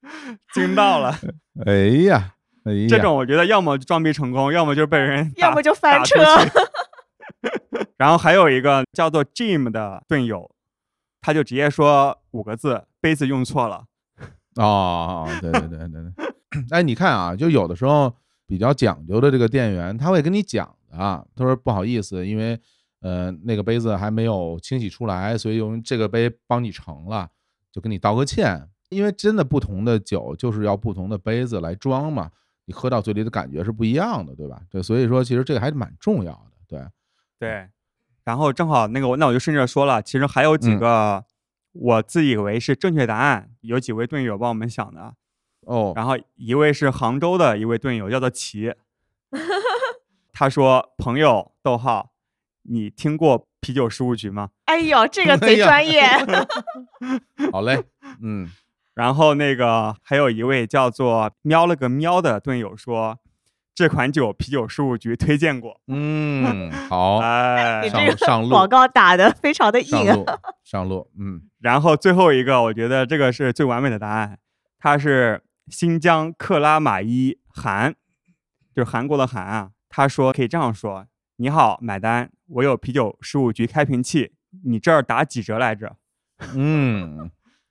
[0.54, 1.16] 惊到了。
[1.66, 1.74] 哎
[2.06, 2.34] 呀，
[2.64, 6.22] 哎呀，这种我觉得要么就装逼成功，要么就被人，要么就翻车
[7.96, 10.50] 然后还有一个叫做 Jim 的队友，
[11.20, 13.84] 他就直接说五个字：杯子用错了。
[14.56, 16.12] 哦，对对对对对。
[16.70, 18.14] 哎，你看啊，就有的时候
[18.46, 22.58] 比较讲究的这个店员，他会跟你讲的啊，他说不好意思，因为
[23.00, 27.28] 呃那个杯子还没有清洗出来，所以用这个杯帮你盛了，
[27.74, 28.70] 就跟你道个歉。
[28.90, 32.30] 因为真的不同的酒就是要不同的杯子来装嘛，
[32.66, 34.62] 你喝到嘴里的感觉是不一样的，对吧？
[34.70, 36.80] 对，所以说其实这个还是蛮重要的，对。
[37.40, 37.68] 对，
[38.22, 41.24] 然后正好那个我，那我就顺着说了，其实还有几嗯个
[41.72, 45.14] 我自以为是正确答案，有几位队友帮我们想的。
[45.62, 48.72] 哦，然后一位是杭州的一位队友，叫做齐，
[50.32, 52.12] 他说：“朋友，逗号，
[52.62, 56.02] 你听过啤酒事务局吗？”哎呦，这个 贼专业。
[57.50, 57.82] 好嘞，
[58.22, 58.46] 嗯，
[58.94, 63.18] 然后那个还有一位叫做喵了个喵的队友说，
[63.74, 65.80] 这款酒啤酒事务局推荐过。
[65.86, 69.88] 嗯，好，哎你，这个上上路广告打的非常的硬。
[69.90, 70.26] 上路
[70.64, 74.38] 上路，嗯，然后最后一个，我觉得这个是最完美的答案，
[74.78, 77.94] 它是新疆克拉玛依韩，
[78.74, 79.70] 就是韩国的韩啊。
[79.88, 81.06] 他说可以这样说：
[81.36, 84.32] 你好，买单，我有啤酒十五局开瓶器，
[84.64, 85.96] 你这儿打几折来着？
[86.54, 87.28] 嗯，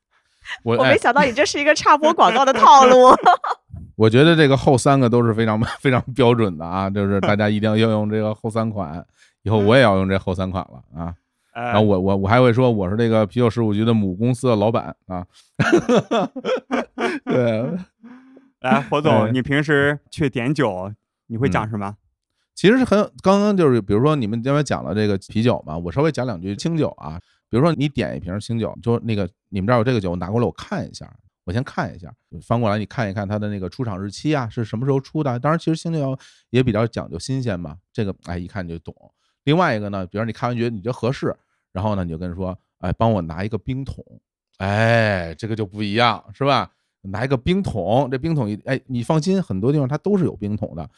[0.63, 3.15] 我哎我没，想到你这是一个插播广告的套路。
[3.95, 9.05] 我觉得这个后三个都是非常非常标准的啊，就是大家一定要要用这个后三款，
[9.43, 11.15] 以后我也要用这后三款了啊。
[11.53, 15.25] 呃然后我我我还会说我是这个啤酒十五局的母公司的老板啊。
[17.23, 17.77] 对，
[18.59, 20.91] 来，火哎总，你平时去点酒，
[21.27, 21.95] 你会讲嗯什么？
[22.55, 27.19] 其实是很刚刚就是比如说你们前面讲了这个啤酒嘛，我稍微讲两句清酒啊。
[27.49, 31.07] 比如说你点一瓶清酒，就那个你们这儿有这个酒，我拿过来我看一下，
[31.43, 35.39] 我先看一下，翻过来你看一看它的那个出厂日期啊，是什么时候出的。
[35.39, 36.17] 当然，其实清酒
[36.49, 38.95] 也比较讲究新鲜嘛，这个哎一看就懂。
[39.43, 41.35] 另外一个呢，比如说你看完觉得你觉得合适，
[41.71, 44.03] 然后呢你就跟人说，哎，帮我拿一个冰桶，
[44.57, 46.71] 哎，这个就不一样，是吧？
[47.03, 50.89] 拿一个冰桶，这冰桶一哎，你放心，很多地方它都是有冰桶的，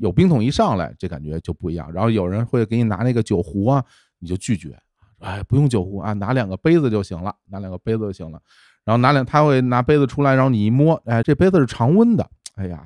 [0.00, 1.92] 有冰桶一上来，这感觉就不一样。
[1.92, 3.84] 然后有人会给你拿那个酒壶啊，
[4.18, 4.76] 你就拒绝，
[5.20, 8.40] 哎，不用酒壶啊，拿两个杯子就行了，拿两个杯子就行了。
[8.84, 12.84] 然后拿两，他会拿杯子出来，然后你一摸，哎，这杯子是常温的，哎呀，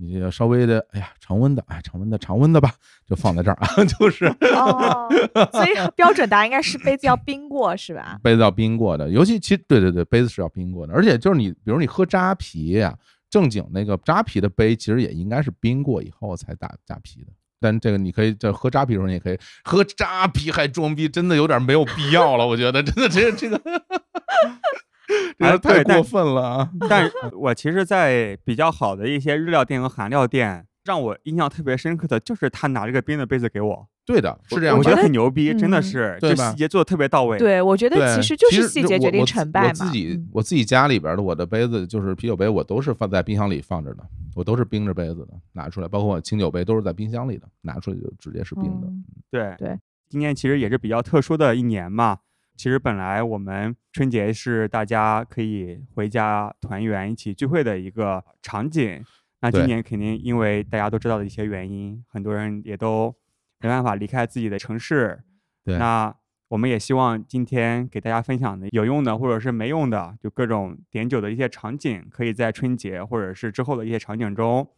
[0.00, 2.72] 你这个稍微的，哎呀，常温的，哎，常温的，常温的吧，
[3.08, 3.66] 就放在这儿啊，
[3.98, 5.08] 就是哦，
[5.52, 8.18] 所以 标准答案应该是杯子要冰过，是吧？
[8.22, 12.96] 杯子要冰过的，尤其其实对对对，杯子是要冰过的，而且就是你，比如你喝扎啤呀、
[13.28, 17.32] 正经那个扎啤的杯，其实也应该是冰过以后才打扎啤的。
[17.60, 22.46] 但这个你可以这喝扎啤的时候，你也可以喝扎啤还装逼，真的有点没有必要了。
[22.46, 23.60] 我觉得真的这这个，
[25.38, 26.70] 这哎太过分了啊！
[26.88, 34.78] 但是我其实，在比较好的一些日料店和韩料店，让我印象特别深刻的就是他拿这个冰的杯子给我，对的，是这样的。
[34.78, 37.38] 我觉得很牛逼，真的嗯是，对吧就细节做的特别到位。
[37.38, 39.68] 对，我觉得，其实就是细节决定我我成败嘛。
[39.68, 44.02] 我自己嗯我自己家里边的我的杯子就是啤酒杯，我都是放在冰箱里放着的，
[44.34, 48.86] 我都是冰着杯子的，拿出来，包括我清酒杯都是在冰箱里的，拿出来就直接是冰的。
[48.86, 49.78] 嗯对对，
[50.08, 52.18] 今年其实也是比较特殊的一年嘛。
[52.58, 59.00] 其实本来我们春节是大家可以回家团圆、一起聚会的一个场景。
[59.40, 63.14] 那今年肯定因为大家都知道的一些原因，很多人也都
[63.60, 65.20] 没办法离开自己的城市。
[65.64, 66.12] 对那
[66.48, 74.68] 我们也希望今天给大家分享的有用的或者是没用的，就各种点酒的一些场景，可以在春节或者是之后的一些场景中，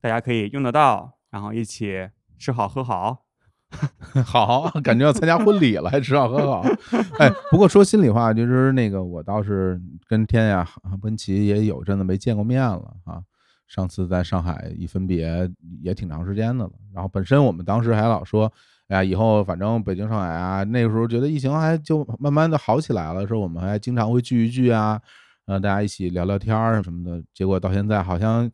[0.00, 2.08] 大家可以用得到，然后一起
[2.38, 3.25] 吃好喝好。
[4.24, 6.64] 好，感觉要参加婚礼了，还吃好喝好。
[7.18, 10.66] 哎，不过说心里话，就是那个我倒是跟天呀、
[11.02, 13.20] 温琪也有阵子没见过面了啊。
[13.66, 15.50] 上次在上海一分别
[15.82, 16.70] 也挺长时间的了。
[16.94, 18.50] 然后本身我们当时还老说，
[18.88, 25.00] 哎呀，以后反正北京、上海啊，那个时候觉得疫情还就慢慢的好起来了，说我们还经常会聚一聚啊，
[25.46, 27.22] 呃，大家一起聊聊天儿什么的。
[27.34, 28.48] 结果到现在好像，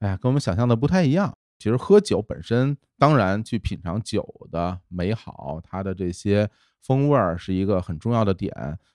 [0.00, 1.32] 哎呀，跟我们想象的不太一样。
[1.58, 6.48] 其实喝酒本身，当然去品尝酒的美好，它的这些
[6.82, 8.52] 风味儿是一个很重要的点。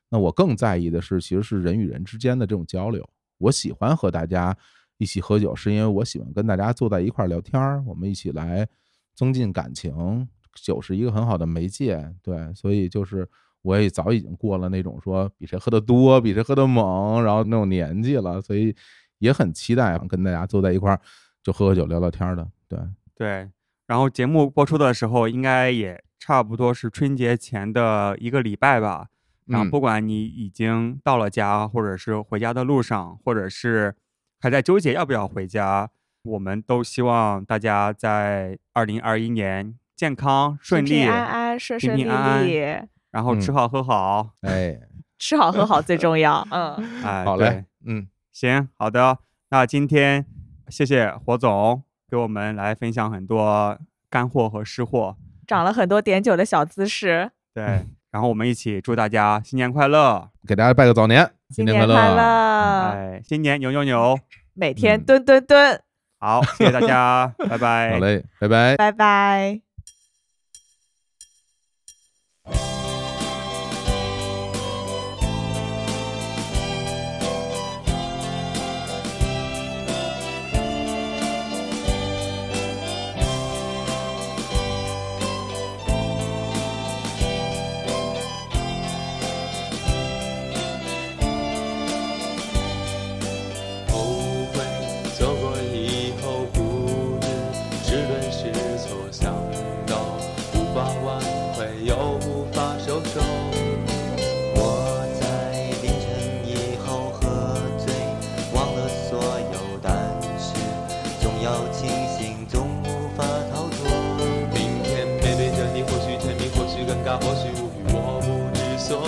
[0.10, 3.08] 那我更在意的是，其实是人与人之间的这种交流。
[3.38, 4.56] 我喜欢和大家
[4.98, 8.68] 一起喝酒，是因为我喜欢跟大家坐在一块儿聊天儿，我们一起来
[9.16, 10.28] 增进感情。
[10.54, 13.28] 酒是一个很好的媒介，对，所以就是
[13.62, 18.76] 我也早已经过了那种说比谁喝的多、比谁喝的猛，然后那种年纪了，所以
[19.20, 21.00] 也很期待跟大家坐在一块儿。
[21.44, 22.80] 就喝喝酒聊聊天的，对
[23.16, 23.50] 对。
[23.88, 29.08] 然后节目播出的时候，应该也差不多是春节前的一个礼拜吧。
[29.48, 33.94] 然后不管你已经到了家，或者是回家的路上，或者是
[34.40, 35.90] 还在纠结要不要回家，
[36.24, 42.60] 我们都希望大家在二零二一年健康顺利、平平安安、顺顺利利，
[43.12, 44.30] 然后吃好喝好。
[44.42, 44.80] 哎，
[45.20, 46.48] 吃好喝好最重要。
[46.50, 49.18] 嗯， 哎，好嘞，嗯，行，好的。
[49.50, 50.26] 那今天。
[50.72, 53.78] 谢谢火总给我们来分享很多
[54.10, 55.16] 干货和湿货，
[55.46, 57.30] 长了很多点酒的小姿势。
[57.54, 61.96] 对，然后我们一起祝大家新年快乐，给大家拜个早年，新年快乐！
[61.96, 64.18] 哎，新年牛牛牛，
[64.54, 65.82] 每天蹲蹲蹲。
[66.20, 67.92] 好，谢谢大家，拜拜。
[67.92, 69.71] 好嘞，拜拜，拜拜。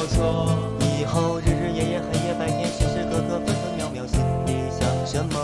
[0.03, 0.49] 不错
[0.81, 5.39] 以后日日夜夜黑夜白天时时刻刻分分秒秒心里想什么？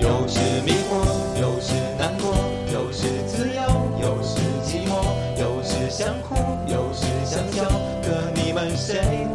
[0.00, 1.02] 有时迷惑
[1.40, 2.32] 有时难过
[2.72, 3.60] 有时自由
[4.00, 5.02] 有时寂寞
[5.36, 6.36] 有时想哭
[6.68, 7.64] 有时想笑
[8.04, 9.26] 可你们谁